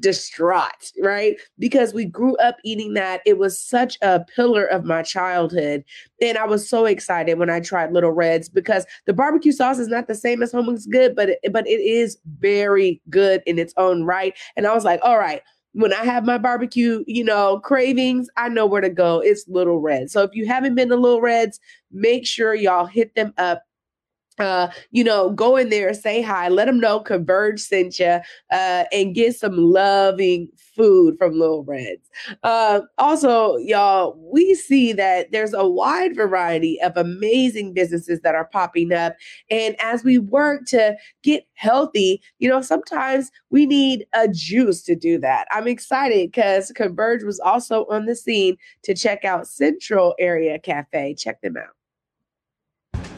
distraught, 0.02 0.92
right? 1.02 1.38
Because 1.58 1.94
we 1.94 2.06
grew 2.06 2.36
up 2.38 2.58
eating 2.64 2.94
that. 2.96 3.22
It 3.26 3.38
was 3.38 3.58
such 3.58 3.98
a 4.02 4.26
pillar 4.36 4.66
of 4.66 4.84
my 4.84 5.02
childhood. 5.04 5.84
And 6.22 6.38
I 6.38 6.46
was 6.46 6.68
so 6.68 6.86
excited 6.86 7.38
when 7.38 7.50
I 7.50 7.62
tried 7.62 7.94
Little 7.94 8.12
Reds 8.12 8.50
because 8.50 8.86
the 9.06 9.14
barbecue 9.14 9.52
sauce 9.52 9.80
is 9.80 9.88
not 9.88 10.08
the 10.08 10.16
same 10.16 10.44
as 10.44 10.52
Home's 10.52 10.88
Good, 10.88 11.16
but 11.16 11.30
it, 11.30 11.40
but 11.52 11.68
it 11.68 11.80
is 11.80 12.18
very 12.40 13.02
good 13.10 13.42
in 13.46 13.58
its 13.58 13.74
own 13.78 14.04
right. 14.04 14.38
And 14.58 14.68
I 14.68 14.74
was 14.74 14.84
like, 14.84 15.00
all 15.04 15.18
right, 15.18 15.42
when 15.74 15.94
I 15.94 16.04
have 16.04 16.26
my 16.26 16.38
barbecue, 16.38 17.04
you 17.08 17.24
know, 17.24 17.60
cravings, 17.60 18.28
I 18.36 18.50
know 18.50 18.66
where 18.66 18.82
to 18.82 18.90
go. 18.90 19.20
It's 19.20 19.48
Little 19.48 19.80
Reds. 19.80 20.12
So 20.12 20.24
if 20.24 20.32
you 20.34 20.46
haven't 20.46 20.76
been 20.76 20.90
to 20.90 20.98
Little 20.98 21.22
Reds, 21.22 21.60
make 21.92 22.26
sure 22.26 22.54
y'all 22.54 22.86
hit 22.86 23.16
them 23.16 23.34
up 23.38 23.64
uh, 24.42 24.72
you 24.92 25.04
know, 25.04 25.32
go 25.32 25.56
in 25.56 25.70
there, 25.70 25.94
say 25.94 26.22
hi, 26.22 26.50
let 26.50 26.66
them 26.66 26.80
know 26.80 27.00
Converge 27.00 27.60
sent 27.60 28.00
you, 28.00 28.20
uh, 28.52 28.84
and 28.92 29.16
get 29.16 29.36
some 29.36 29.56
loving 29.58 30.50
food 30.76 31.18
from 31.18 31.38
Little 31.38 31.64
Reds. 31.64 32.10
Uh, 32.44 32.82
also, 32.98 33.58
y'all, 33.58 34.18
we 34.34 34.56
see 34.56 34.94
that 34.94 35.32
there's 35.32 35.54
a 35.54 35.68
wide 35.68 36.16
variety 36.16 36.82
of 36.82 36.98
amazing 36.98 37.74
businesses 37.74 38.22
that 38.22 38.36
are 38.36 38.46
popping 38.46 38.92
up. 38.92 39.16
And 39.50 39.76
as 39.80 40.04
we 40.04 40.18
work 40.18 40.66
to 40.68 40.96
get 41.24 41.46
healthy, 41.54 42.22
you 42.40 42.50
know, 42.50 42.62
sometimes 42.62 43.32
we 43.50 43.66
need 43.66 44.06
a 44.14 44.28
juice 44.28 44.82
to 44.84 44.96
do 44.96 45.20
that. 45.20 45.48
I'm 45.52 45.68
excited 45.68 46.32
because 46.32 46.72
Converge 46.76 47.24
was 47.24 47.40
also 47.40 47.86
on 47.90 48.06
the 48.06 48.16
scene 48.16 48.58
to 48.84 48.94
check 48.96 49.26
out 49.26 49.48
Central 49.48 50.16
Area 50.20 50.58
Cafe. 50.60 51.16
Check 51.16 51.42
them 51.42 51.58
out. 51.58 51.81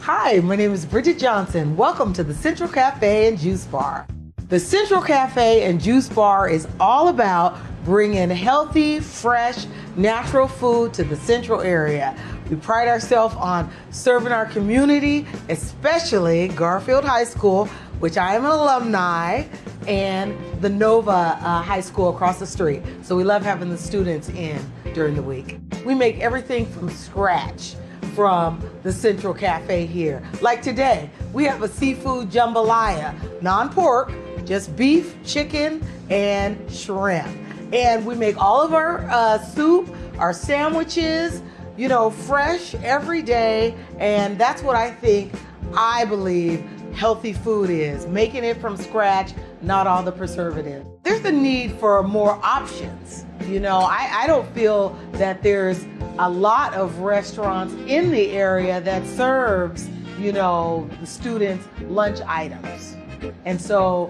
Hi, 0.04 0.38
my 0.40 0.54
name 0.54 0.74
is 0.74 0.84
Bridget 0.84 1.18
Johnson. 1.18 1.78
Welcome 1.78 2.12
to 2.12 2.22
the 2.22 2.34
Central 2.34 2.68
Cafe 2.68 3.26
and 3.26 3.38
Juice 3.38 3.64
Bar. 3.64 4.06
The 4.50 4.60
Central 4.60 5.00
Cafe 5.00 5.62
and 5.64 5.80
Juice 5.80 6.10
Bar 6.10 6.50
is 6.50 6.68
all 6.78 7.08
about 7.08 7.56
bringing 7.86 8.28
healthy, 8.28 9.00
fresh, 9.00 9.64
natural 9.96 10.46
food 10.46 10.92
to 10.92 11.04
the 11.04 11.16
central 11.16 11.62
area. 11.62 12.14
We 12.50 12.56
pride 12.56 12.86
ourselves 12.86 13.34
on 13.36 13.70
serving 13.92 14.30
our 14.30 14.44
community, 14.44 15.26
especially 15.48 16.48
Garfield 16.48 17.06
High 17.06 17.24
School, 17.24 17.64
which 17.98 18.18
I 18.18 18.34
am 18.34 18.44
an 18.44 18.50
alumni, 18.50 19.44
and 19.88 20.36
the 20.60 20.68
Nova 20.68 21.10
uh, 21.10 21.62
High 21.62 21.80
School 21.80 22.10
across 22.10 22.38
the 22.38 22.46
street. 22.46 22.82
So 23.00 23.16
we 23.16 23.24
love 23.24 23.42
having 23.42 23.70
the 23.70 23.78
students 23.78 24.28
in 24.28 24.60
during 24.92 25.14
the 25.14 25.22
week. 25.22 25.56
We 25.86 25.94
make 25.94 26.18
everything 26.18 26.66
from 26.66 26.90
scratch 26.90 27.76
from 28.14 28.62
the 28.82 28.92
Central 28.92 29.34
Cafe 29.34 29.86
here. 29.86 30.22
Like 30.40 30.62
today, 30.62 31.10
we 31.32 31.44
have 31.44 31.62
a 31.62 31.68
seafood 31.68 32.30
jambalaya, 32.30 33.42
non 33.42 33.68
pork, 33.70 34.12
just 34.44 34.76
beef, 34.76 35.16
chicken, 35.24 35.82
and 36.10 36.58
shrimp. 36.70 37.28
And 37.72 38.06
we 38.06 38.14
make 38.14 38.36
all 38.40 38.62
of 38.62 38.72
our 38.72 39.08
uh, 39.10 39.38
soup, 39.38 39.94
our 40.18 40.32
sandwiches, 40.32 41.42
you 41.76 41.88
know, 41.88 42.10
fresh 42.10 42.74
every 42.76 43.22
day. 43.22 43.74
And 43.98 44.38
that's 44.38 44.62
what 44.62 44.76
I 44.76 44.90
think, 44.90 45.32
I 45.76 46.04
believe, 46.04 46.64
healthy 46.94 47.32
food 47.32 47.70
is 47.70 48.06
making 48.06 48.44
it 48.44 48.60
from 48.60 48.76
scratch, 48.76 49.32
not 49.60 49.86
all 49.86 50.02
the 50.02 50.12
preservatives. 50.12 50.86
There's 51.02 51.24
a 51.24 51.32
need 51.32 51.72
for 51.72 52.02
more 52.02 52.38
options. 52.44 53.23
You 53.46 53.60
know, 53.60 53.80
I, 53.80 54.22
I 54.22 54.26
don't 54.26 54.48
feel 54.54 54.98
that 55.12 55.42
there's 55.42 55.84
a 56.18 56.28
lot 56.28 56.74
of 56.74 56.98
restaurants 57.00 57.74
in 57.86 58.10
the 58.10 58.30
area 58.30 58.80
that 58.80 59.06
serves, 59.06 59.88
you 60.18 60.32
know, 60.32 60.88
the 61.00 61.06
students' 61.06 61.66
lunch 61.82 62.20
items. 62.26 62.96
And 63.44 63.60
so 63.60 64.06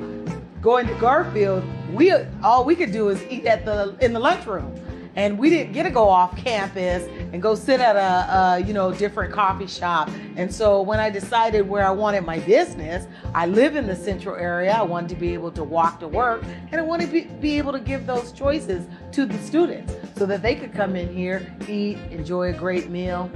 going 0.61 0.87
to 0.87 0.95
Garfield, 0.95 1.65
we 1.93 2.13
all 2.43 2.65
we 2.65 2.77
could 2.77 2.93
do 2.93 3.09
is 3.09 3.23
eat 3.25 3.47
at 3.47 3.65
the 3.65 3.97
in 4.01 4.13
the 4.13 4.21
lunchroom 4.21 4.73
and 5.17 5.39
we 5.39 5.51
didn't 5.51 5.73
get 5.73 5.85
to 5.85 5.91
go 5.91 6.09
off 6.09 6.37
campus 6.37 7.05
and 7.33 7.41
go 7.41 7.55
sit 7.55 7.81
at 7.81 7.97
a, 7.97 8.35
a, 8.35 8.67
you 8.67 8.73
know 8.73 8.93
different 8.93 9.33
coffee 9.33 9.67
shop. 9.67 10.11
And 10.37 10.53
so 10.53 10.83
when 10.83 10.99
i 10.99 11.11
decided 11.11 11.69
where 11.69 11.87
i 11.87 11.91
wanted 11.91 12.25
my 12.25 12.41
business 12.41 13.07
i 13.35 13.47
live 13.47 13.77
in 13.77 13.87
the 13.87 13.97
central 13.97 14.37
area. 14.37 14.73
I 14.73 14.83
wanted 14.83 15.11
to 15.11 15.17
be 15.17 15.35
able 15.35 15.53
to 15.53 15.65
walk 15.65 16.01
to 16.01 16.09
work 16.09 16.43
and 16.71 16.81
i 16.81 16.83
wanted 16.83 17.07
to 17.07 17.13
be, 17.13 17.21
be 17.41 17.59
able 17.59 17.73
to 17.73 17.81
give 17.81 18.07
those 18.07 18.33
choices 18.33 18.87
to 19.13 19.27
the 19.27 19.39
students 19.39 19.95
so 20.17 20.27
that 20.27 20.43
they 20.43 20.55
could 20.55 20.73
come 20.73 20.97
in 20.97 21.13
here 21.13 21.55
eat 21.69 21.99
enjoy 22.11 22.51
a 22.51 22.53
great 22.53 22.91
meal 22.91 23.31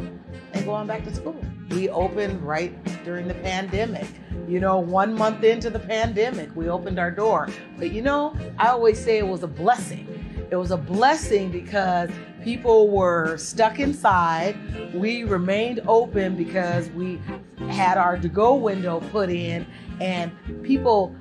and 0.52 0.64
go 0.64 0.72
on 0.72 0.86
back 0.86 1.04
to 1.04 1.14
school. 1.14 1.36
We 1.70 1.88
opened 1.90 2.42
right 2.42 2.72
during 3.04 3.28
the 3.28 3.34
pandemic. 3.34 4.06
You 4.46 4.60
know, 4.60 4.78
one 4.78 5.14
month 5.14 5.44
into 5.44 5.68
the 5.68 5.78
pandemic, 5.78 6.54
we 6.56 6.68
opened 6.68 6.98
our 6.98 7.10
door. 7.10 7.48
But 7.76 7.92
you 7.92 8.00
know, 8.00 8.34
I 8.58 8.68
always 8.68 9.02
say 9.02 9.18
it 9.18 9.26
was 9.26 9.42
a 9.42 9.48
blessing 9.48 10.07
it 10.50 10.56
was 10.56 10.70
a 10.70 10.76
blessing 10.76 11.50
because 11.50 12.10
people 12.42 12.88
were 12.88 13.36
stuck 13.36 13.78
inside. 13.78 14.56
We 14.94 15.24
remained 15.24 15.80
open 15.86 16.36
because 16.36 16.90
we 16.90 17.20
had 17.68 17.98
our 17.98 18.16
to 18.18 18.28
go 18.28 18.54
window 18.54 19.00
put 19.10 19.30
in, 19.30 19.66
and 20.00 20.32
people 20.62 21.14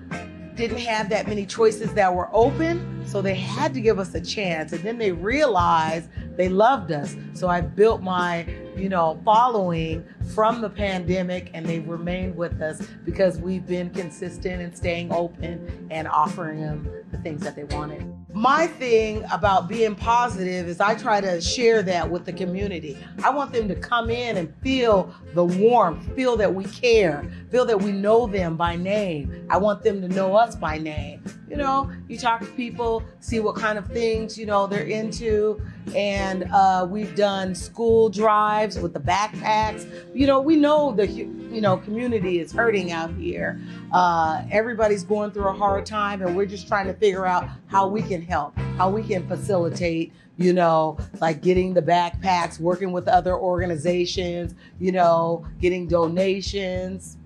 didn't 0.56 0.80
have 0.80 1.10
that 1.10 1.28
many 1.28 1.46
choices 1.46 1.94
that 1.94 2.14
were 2.14 2.30
open, 2.34 3.06
so 3.06 3.22
they 3.22 3.36
had 3.36 3.74
to 3.74 3.82
give 3.82 4.00
us 4.00 4.16
a 4.16 4.22
chance. 4.22 4.74
And 4.74 4.82
then 4.84 4.98
they 4.98 5.12
realized 5.12 6.10
they 6.36 6.50
loved 6.50 6.92
us. 6.92 7.16
So 7.34 7.48
I 7.48 7.62
built 7.62 8.02
my, 8.02 8.48
you 8.76 8.90
know, 8.90 9.20
following 9.24 10.04
from 10.34 10.62
the 10.62 10.70
pandemic 10.70 11.52
and 11.54 11.66
they've 11.66 11.88
remained 11.88 12.36
with 12.36 12.60
us 12.62 12.82
because 13.06 13.40
we've 13.40 13.66
been 13.66 13.90
consistent 13.92 14.62
and 14.62 14.76
staying 14.76 15.12
open 15.12 15.88
and 15.92 16.08
offering 16.08 16.62
them 16.62 16.90
the 17.12 17.18
things 17.20 17.42
that 17.42 17.56
they 17.56 17.64
wanted 17.66 18.04
my 18.38 18.68
thing 18.68 19.26
about 19.32 19.68
being 19.68 19.96
positive 19.96 20.68
is 20.68 20.80
I 20.80 20.94
try 20.94 21.20
to 21.22 21.42
share 21.42 21.82
that 21.82 22.10
with 22.10 22.24
the 22.24 22.34
community. 22.34 22.96
I 23.24 23.32
want 23.32 23.52
them 23.52 23.68
to 23.68 23.76
come 23.76 24.12
in 24.12 24.38
and 24.38 24.54
feel 24.62 25.12
the 25.34 25.44
warmth, 25.44 26.16
feel 26.16 26.38
that 26.38 26.54
we 26.54 26.66
care, 26.66 27.28
feel 27.50 27.66
that 27.66 27.82
we 27.82 27.92
know 27.92 28.28
them 28.28 28.56
by 28.56 28.76
name. 28.76 29.48
I 29.50 29.58
want 29.58 29.82
them 29.82 30.02
to 30.02 30.08
know 30.08 30.36
us 30.36 30.56
by 30.56 30.78
name. 30.78 31.24
You 31.50 31.58
know, 31.58 31.92
you 32.08 32.20
talk 32.20 32.42
to 32.42 32.46
people, 32.48 33.04
see 33.22 33.40
what 33.40 33.56
kind 33.56 33.80
of 33.80 33.88
things, 33.88 34.38
you 34.38 34.46
know, 34.46 34.68
they're 34.68 34.84
into. 34.84 35.60
And 35.96 36.44
uh, 36.52 36.88
we've 36.90 37.16
done 37.16 37.56
school 37.56 38.10
drives 38.10 38.80
with 38.80 38.94
the 38.94 39.00
backpacks. 39.00 39.88
You 40.14 40.28
know, 40.28 40.42
we 40.42 40.56
know 40.56 40.94
the 40.94 41.08
you 41.08 41.62
know 41.62 41.78
community 41.78 42.40
is 42.40 42.52
hurting 42.52 42.92
out 42.92 43.14
here. 43.16 43.60
Uh, 43.92 44.44
everybody's 44.52 45.04
going 45.04 45.32
through 45.32 45.48
a 45.48 45.54
hard 45.54 45.86
time, 45.86 46.22
and 46.22 46.36
we're 46.36 46.46
just 46.46 46.68
trying 46.68 46.88
to 46.88 46.94
figure 46.94 47.26
out 47.26 47.48
how 47.68 47.88
we 47.88 48.02
can 48.02 48.22
help, 48.22 48.58
how 48.78 48.90
we 48.90 49.04
can 49.04 49.28
facilitate, 49.28 50.14
you 50.38 50.54
know, 50.54 50.98
like 51.22 51.42
getting 51.42 51.74
the 51.74 51.82
backpacks, 51.82 52.60
working 52.60 52.92
with 52.92 53.08
other 53.08 53.36
organizations, 53.36 54.56
you 54.80 54.92
know, 54.92 55.46
getting 55.60 55.88
donations. 55.88 57.18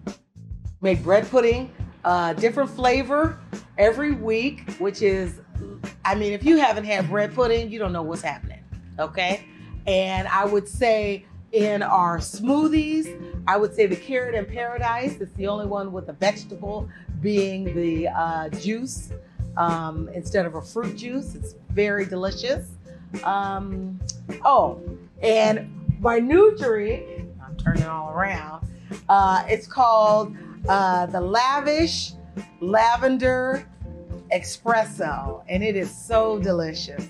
Make 0.84 1.04
bread 1.04 1.30
pudding, 1.30 1.71
uh, 2.04 2.34
different 2.34 2.69
flavor 2.71 3.39
every 3.78 4.13
week, 4.13 4.71
which 4.80 5.04
is, 5.04 5.39
I 6.04 6.15
mean, 6.15 6.34
if 6.34 6.43
you 6.43 6.58
haven't 6.58 6.86
had 6.86 7.08
bread 7.08 7.36
pudding, 7.36 7.71
you 7.71 7.78
don't 7.78 7.93
know 7.93 8.02
what's 8.02 8.24
happening, 8.24 8.51
okay? 8.99 9.45
And 9.88 10.27
I 10.27 10.45
would 10.45 10.67
say 10.67 11.25
in 11.51 11.84
our 11.84 12.17
smoothies, 12.19 13.43
I 13.47 13.58
would 13.58 13.75
say 13.75 13.86
the 13.86 13.95
carrot 13.95 14.36
in 14.36 14.45
paradise. 14.45 15.19
It's 15.19 15.34
the 15.34 15.47
only 15.47 15.65
one 15.65 15.91
with 15.91 16.10
a 16.10 16.13
vegetable 16.13 16.88
being 17.19 17.73
the 17.75 18.08
uh, 18.08 18.49
juice 18.49 19.12
um, 19.58 20.10
instead 20.13 20.45
of 20.45 20.56
a 20.56 20.62
fruit 20.62 20.95
juice. 20.95 21.36
It's 21.36 21.56
very 21.71 22.06
delicious. 22.06 22.69
Um, 23.23 23.99
oh, 24.45 24.82
and 25.21 25.69
my 25.99 26.19
new 26.19 26.56
drink, 26.58 27.27
I'm 27.43 27.58
turning 27.58 27.84
all 27.84 28.12
around. 28.12 28.65
Uh, 29.10 29.43
it's 29.47 29.67
called 29.67 30.36
uh, 30.67 31.06
the 31.08 31.19
Lavish 31.19 32.13
Lavender 32.60 33.67
Espresso, 34.34 35.43
and 35.49 35.63
it 35.63 35.75
is 35.75 35.93
so 35.93 36.39
delicious. 36.39 37.10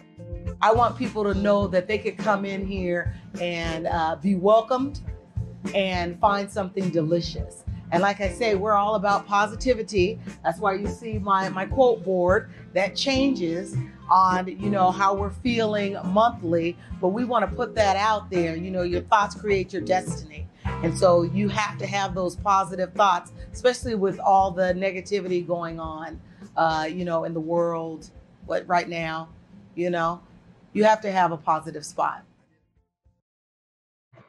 I 0.63 0.71
want 0.74 0.97
people 0.97 1.24
to 1.24 1.34
know 1.34 1.67
that 1.67 1.88
they 1.88 1.97
could 1.97 2.17
come 2.17 2.45
in 2.45 2.65
here 2.67 3.15
and 3.39 3.88
uh, 3.88 4.17
be 4.21 4.36
welcomed 4.36 5.02
and 5.74 6.19
find 6.19 6.50
something 6.52 6.89
delicious. 6.91 7.63
And 7.91 8.02
like 8.02 8.21
I 8.21 8.30
say, 8.30 8.56
we're 8.56 8.74
all 8.74 8.95
about 8.95 9.28
positivity. 9.28 10.19
That's 10.43 10.60
why 10.60 10.76
you 10.76 10.88
see 10.88 11.17
my, 11.17 11.50
my 11.50 11.65
quote 11.65 12.04
board 12.04 12.52
that 12.74 12.95
changes 12.95 13.76
on, 14.10 14.47
you 14.47 14.69
know, 14.69 14.91
how 14.91 15.13
we're 15.13 15.32
feeling 15.32 15.97
monthly, 16.06 16.78
but 17.02 17.10
we 17.10 17.26
want 17.26 17.50
to 17.50 17.56
put 17.56 17.76
that 17.76 17.95
out 17.97 18.30
there. 18.30 18.56
You 18.56 18.71
know, 18.71 18.84
your 18.84 19.02
thoughts 19.02 19.36
create 19.36 19.74
your 19.74 19.82
destiny. 19.82 20.47
And 20.65 20.97
so 20.97 21.24
you 21.24 21.50
have 21.50 21.78
to 21.80 21.88
have 21.88 22.13
those 22.13 22.36
positive 22.36 22.93
thoughts, 22.93 23.32
especially 23.52 23.95
with 23.95 24.19
all 24.19 24.52
the 24.52 24.74
negativity 24.74 25.45
going 25.45 25.80
on, 25.80 26.21
uh, 26.56 26.88
you 26.89 27.04
know, 27.04 27.24
in 27.24 27.34
the 27.34 27.41
world, 27.41 28.10
what 28.45 28.67
right 28.67 28.88
now, 28.88 29.30
you 29.76 29.89
know, 29.89 30.21
you 30.74 30.84
have 30.84 31.02
to 31.02 31.12
have 31.12 31.32
a 31.32 31.38
positive 31.38 31.86
spot 31.86 32.24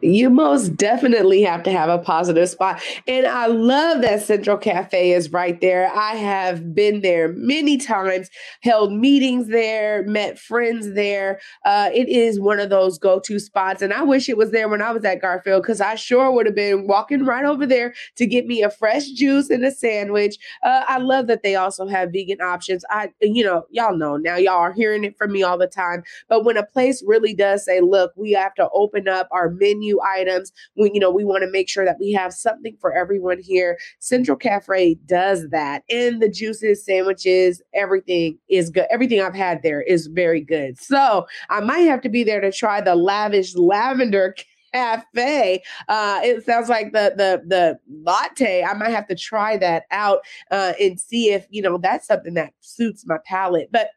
you 0.02 0.28
most 0.30 0.76
definitely 0.76 1.42
have 1.42 1.62
to 1.62 1.70
have 1.70 1.88
a 1.88 1.98
positive 1.98 2.48
spot. 2.48 2.82
And 3.06 3.26
I 3.26 3.46
love 3.46 4.02
that 4.02 4.22
Central 4.22 4.56
Cafe 4.56 5.12
is 5.12 5.32
right 5.32 5.60
there. 5.60 5.90
I 5.94 6.16
have 6.16 6.74
been 6.74 7.00
there 7.02 7.32
many 7.32 7.76
times, 7.76 8.28
held 8.62 8.92
meetings 8.92 9.48
there, 9.48 10.02
met 10.04 10.38
friends 10.38 10.92
there. 10.94 11.40
Uh, 11.64 11.90
it 11.94 12.08
is 12.08 12.40
one 12.40 12.58
of 12.58 12.70
those 12.70 12.98
go 12.98 13.20
to 13.20 13.38
spots. 13.38 13.82
And 13.82 13.92
I 13.92 14.02
wish 14.02 14.28
it 14.28 14.36
was 14.36 14.50
there 14.50 14.68
when 14.68 14.82
I 14.82 14.90
was 14.92 15.04
at 15.04 15.20
Garfield 15.20 15.62
because 15.62 15.80
I 15.80 15.94
sure 15.94 16.30
would 16.32 16.46
have 16.46 16.54
been 16.54 16.86
walking 16.86 17.24
right 17.24 17.44
over 17.44 17.66
there 17.66 17.94
to 18.16 18.26
get 18.26 18.46
me 18.46 18.62
a 18.62 18.70
fresh 18.70 19.08
juice 19.10 19.50
and 19.50 19.64
a 19.64 19.70
sandwich. 19.70 20.36
Uh, 20.62 20.84
I 20.88 20.98
love 20.98 21.28
that 21.28 21.42
they 21.42 21.54
also 21.54 21.86
have 21.86 22.10
vegan 22.12 22.40
options. 22.40 22.84
I, 22.90 23.12
you 23.20 23.44
know, 23.44 23.66
y'all 23.70 23.96
know 23.96 24.16
now, 24.16 24.36
y'all 24.36 24.54
are 24.54 24.72
hearing 24.72 25.04
it 25.04 25.16
from 25.16 25.32
me 25.32 25.42
all 25.42 25.58
the 25.58 25.66
time. 25.66 26.02
But 26.28 26.44
when 26.44 26.56
a 26.56 26.66
place 26.66 27.02
really 27.06 27.34
does 27.34 27.64
say, 27.64 27.80
look, 27.80 28.12
we 28.16 28.32
have 28.32 28.54
to 28.54 28.68
open 28.72 29.08
up 29.08 29.28
our 29.30 29.50
menu 29.50 29.91
menu 29.92 30.00
items. 30.02 30.52
We, 30.76 30.90
you 30.94 31.00
know, 31.00 31.10
we 31.10 31.24
want 31.24 31.42
to 31.42 31.50
make 31.50 31.68
sure 31.68 31.84
that 31.84 31.98
we 31.98 32.12
have 32.12 32.32
something 32.32 32.76
for 32.80 32.92
everyone 32.92 33.38
here. 33.40 33.78
Central 34.00 34.36
Cafe 34.36 34.96
does 35.06 35.48
that. 35.50 35.82
And 35.90 36.20
the 36.22 36.28
juices, 36.28 36.84
sandwiches, 36.84 37.62
everything 37.74 38.38
is 38.48 38.70
good. 38.70 38.86
Everything 38.90 39.20
I've 39.20 39.34
had 39.34 39.62
there 39.62 39.82
is 39.82 40.06
very 40.06 40.40
good. 40.40 40.78
So 40.78 41.26
I 41.50 41.60
might 41.60 41.80
have 41.80 42.00
to 42.02 42.08
be 42.08 42.24
there 42.24 42.40
to 42.40 42.52
try 42.52 42.80
the 42.80 42.94
lavish 42.94 43.54
lavender 43.54 44.34
cafe. 44.74 45.62
Uh, 45.88 46.20
it 46.22 46.44
sounds 46.44 46.68
like 46.68 46.92
the 46.92 47.12
the 47.16 47.42
the 47.46 47.78
latte. 48.02 48.64
I 48.64 48.74
might 48.74 48.90
have 48.90 49.06
to 49.08 49.14
try 49.14 49.56
that 49.58 49.84
out 49.90 50.20
uh, 50.50 50.72
and 50.80 50.98
see 50.98 51.30
if 51.30 51.46
you 51.50 51.60
know 51.60 51.78
that's 51.78 52.06
something 52.06 52.34
that 52.34 52.54
suits 52.60 53.04
my 53.06 53.18
palate. 53.26 53.68
But 53.70 53.88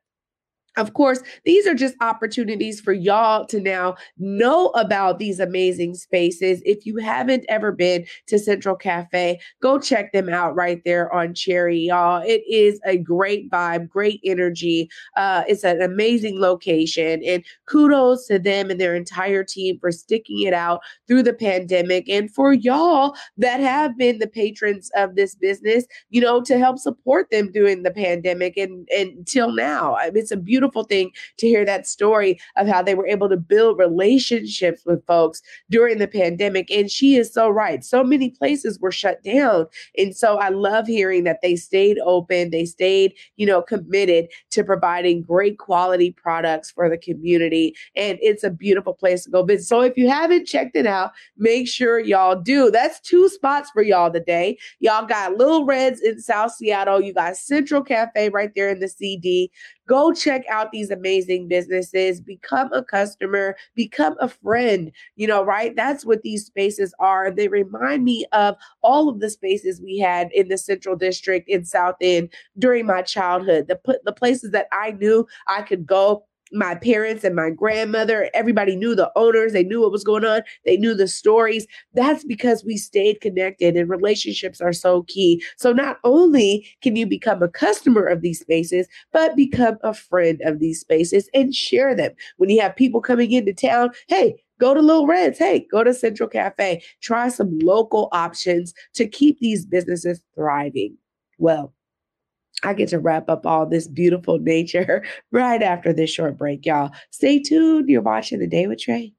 of 0.77 0.93
course, 0.93 1.21
these 1.45 1.65
are 1.65 1.73
just 1.73 1.95
opportunities 2.01 2.81
for 2.81 2.93
y'all 2.93 3.45
to 3.45 3.59
now 3.59 3.95
know 4.17 4.67
about 4.69 5.19
these 5.19 5.39
amazing 5.39 5.95
spaces. 5.95 6.61
If 6.65 6.85
you 6.85 6.97
haven't 6.97 7.45
ever 7.47 7.71
been 7.71 8.05
to 8.27 8.37
Central 8.37 8.75
Cafe, 8.75 9.39
go 9.61 9.79
check 9.79 10.11
them 10.11 10.29
out 10.29 10.55
right 10.55 10.81
there 10.83 11.13
on 11.13 11.33
Cherry, 11.33 11.79
y'all. 11.79 12.21
It 12.25 12.43
is 12.49 12.79
a 12.85 12.97
great 12.97 13.49
vibe, 13.49 13.87
great 13.87 14.19
energy. 14.25 14.89
Uh, 15.15 15.43
it's 15.47 15.63
an 15.63 15.81
amazing 15.81 16.39
location, 16.39 17.21
and 17.25 17.43
kudos 17.65 18.27
to 18.27 18.37
them 18.37 18.69
and 18.69 18.79
their 18.79 18.95
entire 18.95 19.43
team 19.43 19.79
for 19.79 19.91
sticking 19.91 20.41
it 20.41 20.53
out 20.53 20.81
through 21.07 21.23
the 21.23 21.33
pandemic, 21.33 22.09
and 22.09 22.33
for 22.33 22.53
y'all 22.53 23.15
that 23.37 23.59
have 23.59 23.97
been 23.97 24.19
the 24.19 24.27
patrons 24.27 24.91
of 24.95 25.15
this 25.15 25.35
business, 25.35 25.85
you 26.09 26.19
know, 26.19 26.41
to 26.41 26.57
help 26.57 26.79
support 26.79 27.29
them 27.31 27.51
during 27.51 27.83
the 27.83 27.91
pandemic 27.91 28.57
and, 28.57 28.87
and 28.95 29.09
until 29.17 29.51
now. 29.51 29.95
It's 30.13 30.31
a 30.31 30.37
beautiful 30.37 30.64
beautiful 30.65 30.83
thing 30.83 31.11
to 31.37 31.47
hear 31.47 31.63
that 31.63 31.85
story 31.85 32.39
of 32.57 32.67
how 32.67 32.81
they 32.81 32.95
were 32.95 33.07
able 33.07 33.29
to 33.29 33.37
build 33.37 33.77
relationships 33.77 34.81
with 34.85 35.05
folks 35.05 35.41
during 35.69 35.99
the 35.99 36.07
pandemic. 36.07 36.71
And 36.71 36.89
she 36.89 37.15
is 37.15 37.31
so 37.31 37.49
right. 37.49 37.83
So 37.83 38.03
many 38.03 38.31
places 38.31 38.79
were 38.79 38.91
shut 38.91 39.23
down. 39.23 39.67
And 39.97 40.15
so 40.15 40.37
I 40.37 40.49
love 40.49 40.87
hearing 40.87 41.23
that 41.25 41.41
they 41.43 41.55
stayed 41.55 41.99
open, 41.99 42.49
they 42.49 42.65
stayed, 42.65 43.13
you 43.37 43.45
know, 43.45 43.61
committed 43.61 44.27
to 44.51 44.63
providing 44.63 45.21
great 45.21 45.59
quality 45.59 46.11
products 46.11 46.71
for 46.71 46.89
the 46.89 46.97
community. 46.97 47.75
And 47.95 48.17
it's 48.21 48.43
a 48.43 48.49
beautiful 48.49 48.93
place 48.93 49.25
to 49.25 49.29
go 49.29 49.43
visit. 49.43 49.67
So 49.67 49.81
if 49.81 49.95
you 49.97 50.09
haven't 50.09 50.47
checked 50.47 50.75
it 50.75 50.87
out, 50.87 51.11
make 51.37 51.67
sure 51.67 51.99
y'all 51.99 52.41
do. 52.41 52.71
That's 52.71 52.99
two 53.01 53.29
spots 53.29 53.69
for 53.71 53.83
y'all 53.83 54.11
today. 54.11 54.57
Y'all 54.79 55.05
got 55.05 55.37
Little 55.37 55.65
Reds 55.65 56.01
in 56.01 56.19
South 56.19 56.53
Seattle. 56.53 57.01
You 57.01 57.13
got 57.13 57.37
Central 57.37 57.83
Cafe 57.83 58.29
right 58.29 58.51
there 58.55 58.69
in 58.69 58.79
the 58.79 58.87
CD. 58.87 59.51
Go 59.87 60.13
check 60.13 60.43
out 60.49 60.71
these 60.71 60.89
amazing 60.89 61.47
businesses, 61.47 62.21
become 62.21 62.71
a 62.73 62.83
customer, 62.83 63.55
become 63.75 64.15
a 64.19 64.27
friend, 64.27 64.91
you 65.15 65.27
know, 65.27 65.43
right? 65.43 65.75
That's 65.75 66.05
what 66.05 66.21
these 66.23 66.45
spaces 66.45 66.93
are. 66.99 67.31
They 67.31 67.47
remind 67.47 68.03
me 68.03 68.25
of 68.31 68.55
all 68.81 69.09
of 69.09 69.19
the 69.19 69.29
spaces 69.29 69.81
we 69.81 69.99
had 69.99 70.31
in 70.31 70.47
the 70.47 70.57
Central 70.57 70.95
District 70.95 71.47
in 71.47 71.65
South 71.65 71.95
End 72.01 72.29
during 72.57 72.85
my 72.85 73.01
childhood, 73.01 73.67
the, 73.67 73.99
the 74.03 74.13
places 74.13 74.51
that 74.51 74.67
I 74.71 74.91
knew 74.91 75.27
I 75.47 75.61
could 75.61 75.85
go 75.85 76.25
my 76.51 76.75
parents 76.75 77.23
and 77.23 77.35
my 77.35 77.49
grandmother, 77.49 78.29
everybody 78.33 78.75
knew 78.75 78.95
the 78.95 79.11
owners, 79.15 79.53
they 79.53 79.63
knew 79.63 79.81
what 79.81 79.91
was 79.91 80.03
going 80.03 80.25
on, 80.25 80.41
they 80.65 80.77
knew 80.77 80.93
the 80.93 81.07
stories. 81.07 81.67
That's 81.93 82.23
because 82.23 82.63
we 82.63 82.77
stayed 82.77 83.21
connected 83.21 83.75
and 83.75 83.89
relationships 83.89 84.61
are 84.61 84.73
so 84.73 85.03
key. 85.03 85.43
So 85.57 85.71
not 85.71 85.97
only 86.03 86.67
can 86.81 86.95
you 86.95 87.05
become 87.05 87.41
a 87.41 87.49
customer 87.49 88.05
of 88.05 88.21
these 88.21 88.39
spaces, 88.39 88.87
but 89.11 89.35
become 89.35 89.77
a 89.83 89.93
friend 89.93 90.41
of 90.45 90.59
these 90.59 90.79
spaces 90.79 91.29
and 91.33 91.53
share 91.53 91.95
them. 91.95 92.11
When 92.37 92.49
you 92.49 92.61
have 92.61 92.75
people 92.75 93.01
coming 93.01 93.31
into 93.31 93.53
town, 93.53 93.91
hey, 94.07 94.35
go 94.59 94.73
to 94.73 94.81
Little 94.81 95.07
Reds. 95.07 95.37
Hey, 95.37 95.67
go 95.71 95.83
to 95.83 95.93
Central 95.93 96.29
Cafe. 96.29 96.83
Try 97.01 97.29
some 97.29 97.59
local 97.59 98.09
options 98.11 98.73
to 98.93 99.07
keep 99.07 99.39
these 99.39 99.65
businesses 99.65 100.21
thriving. 100.35 100.97
Well, 101.37 101.74
I 102.63 102.73
get 102.73 102.89
to 102.89 102.99
wrap 102.99 103.29
up 103.29 103.45
all 103.45 103.65
this 103.65 103.87
beautiful 103.87 104.39
nature 104.39 105.03
right 105.31 105.61
after 105.61 105.93
this 105.93 106.09
short 106.09 106.37
break, 106.37 106.65
y'all. 106.65 106.91
Stay 107.11 107.39
tuned. 107.39 107.89
You're 107.89 108.01
watching 108.01 108.39
The 108.39 108.47
Day 108.47 108.67
with 108.67 108.79
Trey. 108.79 109.13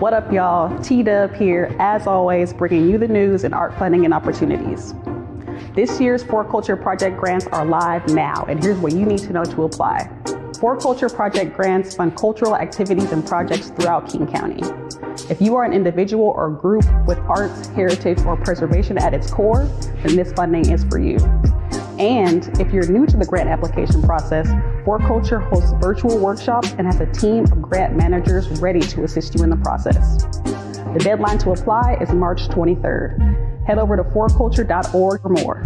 What 0.00 0.12
up, 0.12 0.32
y'all? 0.32 0.76
T 0.80 1.02
Dub 1.02 1.34
here, 1.34 1.74
as 1.78 2.06
always, 2.06 2.52
bringing 2.52 2.88
you 2.88 2.98
the 2.98 3.08
news 3.08 3.44
and 3.44 3.54
art 3.54 3.76
funding 3.78 4.04
and 4.04 4.14
opportunities. 4.14 4.94
This 5.74 6.00
year's 6.00 6.22
4Culture 6.24 6.80
Project 6.80 7.18
grants 7.18 7.46
are 7.48 7.64
live 7.64 8.08
now, 8.08 8.44
and 8.48 8.62
here's 8.62 8.78
what 8.78 8.92
you 8.92 9.04
need 9.04 9.18
to 9.20 9.32
know 9.32 9.44
to 9.44 9.64
apply. 9.64 10.08
4Culture 10.24 11.12
Project 11.12 11.56
grants 11.56 11.94
fund 11.94 12.16
cultural 12.16 12.56
activities 12.56 13.12
and 13.12 13.26
projects 13.26 13.70
throughout 13.70 14.08
King 14.08 14.26
County. 14.26 14.62
If 15.30 15.40
you 15.40 15.56
are 15.56 15.64
an 15.64 15.72
individual 15.72 16.26
or 16.26 16.50
group 16.50 16.84
with 17.06 17.18
arts, 17.20 17.68
heritage, 17.68 18.20
or 18.20 18.36
preservation 18.36 18.98
at 18.98 19.14
its 19.14 19.30
core, 19.30 19.64
then 20.02 20.16
this 20.16 20.32
funding 20.32 20.70
is 20.70 20.84
for 20.84 20.98
you. 20.98 21.18
And 21.98 22.48
if 22.60 22.72
you're 22.72 22.86
new 22.86 23.06
to 23.06 23.16
the 23.16 23.26
grant 23.26 23.48
application 23.48 24.02
process, 24.02 24.46
4Culture 24.86 25.48
hosts 25.50 25.72
virtual 25.80 26.16
workshops 26.18 26.72
and 26.78 26.86
has 26.86 27.00
a 27.00 27.06
team 27.06 27.44
of 27.44 27.60
grant 27.60 27.96
managers 27.96 28.48
ready 28.60 28.80
to 28.80 29.02
assist 29.02 29.34
you 29.34 29.42
in 29.42 29.50
the 29.50 29.56
process. 29.56 30.22
The 30.92 31.00
deadline 31.00 31.38
to 31.38 31.50
apply 31.50 31.98
is 32.00 32.10
March 32.12 32.48
23rd. 32.48 33.66
Head 33.66 33.78
over 33.78 33.96
to 33.96 34.04
4culture.org 34.04 35.22
for 35.22 35.28
more. 35.28 35.64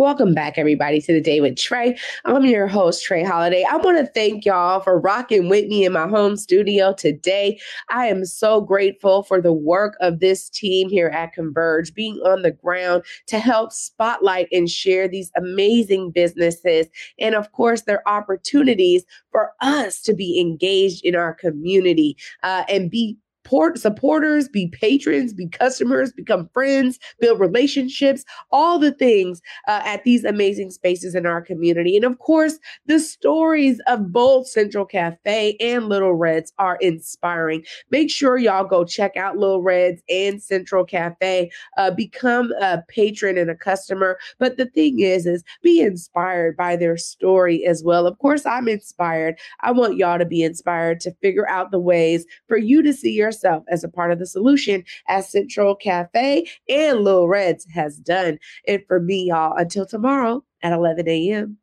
Welcome 0.00 0.32
back, 0.32 0.56
everybody, 0.56 0.98
to 1.02 1.12
the 1.12 1.20
day 1.20 1.42
with 1.42 1.58
Trey. 1.58 1.94
I'm 2.24 2.46
your 2.46 2.66
host, 2.66 3.04
Trey 3.04 3.22
Holiday. 3.22 3.66
I 3.70 3.76
want 3.76 3.98
to 3.98 4.06
thank 4.06 4.46
y'all 4.46 4.80
for 4.80 4.98
rocking 4.98 5.50
with 5.50 5.66
me 5.66 5.84
in 5.84 5.92
my 5.92 6.08
home 6.08 6.38
studio 6.38 6.94
today. 6.94 7.60
I 7.90 8.06
am 8.06 8.24
so 8.24 8.62
grateful 8.62 9.24
for 9.24 9.42
the 9.42 9.52
work 9.52 9.98
of 10.00 10.20
this 10.20 10.48
team 10.48 10.88
here 10.88 11.08
at 11.08 11.34
Converge, 11.34 11.92
being 11.92 12.16
on 12.24 12.40
the 12.40 12.50
ground 12.50 13.04
to 13.26 13.38
help 13.38 13.74
spotlight 13.74 14.48
and 14.50 14.70
share 14.70 15.06
these 15.06 15.30
amazing 15.36 16.12
businesses. 16.12 16.86
And 17.18 17.34
of 17.34 17.52
course, 17.52 17.82
their 17.82 18.02
opportunities 18.08 19.04
for 19.30 19.50
us 19.60 20.00
to 20.00 20.14
be 20.14 20.40
engaged 20.40 21.04
in 21.04 21.14
our 21.14 21.34
community 21.34 22.16
uh, 22.42 22.64
and 22.70 22.90
be 22.90 23.18
support 23.44 23.78
supporters, 23.78 24.48
be 24.48 24.68
patrons, 24.68 25.32
be 25.32 25.48
customers, 25.48 26.12
become 26.12 26.48
friends, 26.52 26.98
build 27.20 27.40
relationships, 27.40 28.24
all 28.50 28.78
the 28.78 28.92
things 28.92 29.40
uh, 29.66 29.80
at 29.84 30.04
these 30.04 30.24
amazing 30.24 30.70
spaces 30.70 31.14
in 31.14 31.26
our 31.26 31.40
community. 31.40 31.96
And 31.96 32.04
of 32.04 32.18
course, 32.18 32.58
the 32.86 33.00
stories 33.00 33.80
of 33.86 34.12
both 34.12 34.46
Central 34.46 34.84
Cafe 34.84 35.56
and 35.58 35.88
Little 35.88 36.14
Reds 36.14 36.52
are 36.58 36.76
inspiring. 36.80 37.64
Make 37.90 38.10
sure 38.10 38.36
y'all 38.38 38.64
go 38.64 38.84
check 38.84 39.16
out 39.16 39.36
Little 39.36 39.62
Reds 39.62 40.02
and 40.08 40.42
Central 40.42 40.84
Cafe. 40.84 41.50
Uh, 41.76 41.90
become 41.90 42.52
a 42.60 42.82
patron 42.88 43.38
and 43.38 43.50
a 43.50 43.56
customer. 43.56 44.18
But 44.38 44.58
the 44.58 44.66
thing 44.66 45.00
is, 45.00 45.26
is 45.26 45.44
be 45.62 45.80
inspired 45.80 46.56
by 46.56 46.76
their 46.76 46.96
story 46.96 47.64
as 47.66 47.82
well. 47.82 48.06
Of 48.06 48.18
course, 48.18 48.44
I'm 48.46 48.68
inspired. 48.68 49.38
I 49.60 49.72
want 49.72 49.96
y'all 49.96 50.18
to 50.18 50.24
be 50.24 50.42
inspired 50.42 51.00
to 51.00 51.14
figure 51.22 51.48
out 51.48 51.70
the 51.70 51.80
ways 51.80 52.26
for 52.46 52.56
you 52.56 52.82
to 52.82 52.92
see 52.92 53.12
yourself 53.12 53.29
yourself 53.30 53.62
as 53.68 53.84
a 53.84 53.88
part 53.88 54.10
of 54.10 54.18
the 54.18 54.26
solution, 54.26 54.82
as 55.08 55.30
Central 55.30 55.76
Cafe 55.76 56.46
and 56.68 57.00
Little 57.00 57.28
Reds 57.28 57.64
has 57.72 57.96
done. 57.96 58.38
And 58.66 58.82
for 58.88 59.00
me, 59.00 59.28
y'all, 59.28 59.56
until 59.56 59.86
tomorrow 59.86 60.42
at 60.62 60.72
11 60.72 61.08
a.m. 61.08 61.56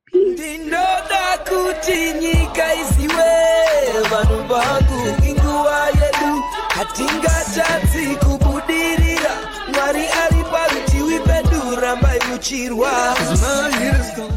Peace. 14.17 14.36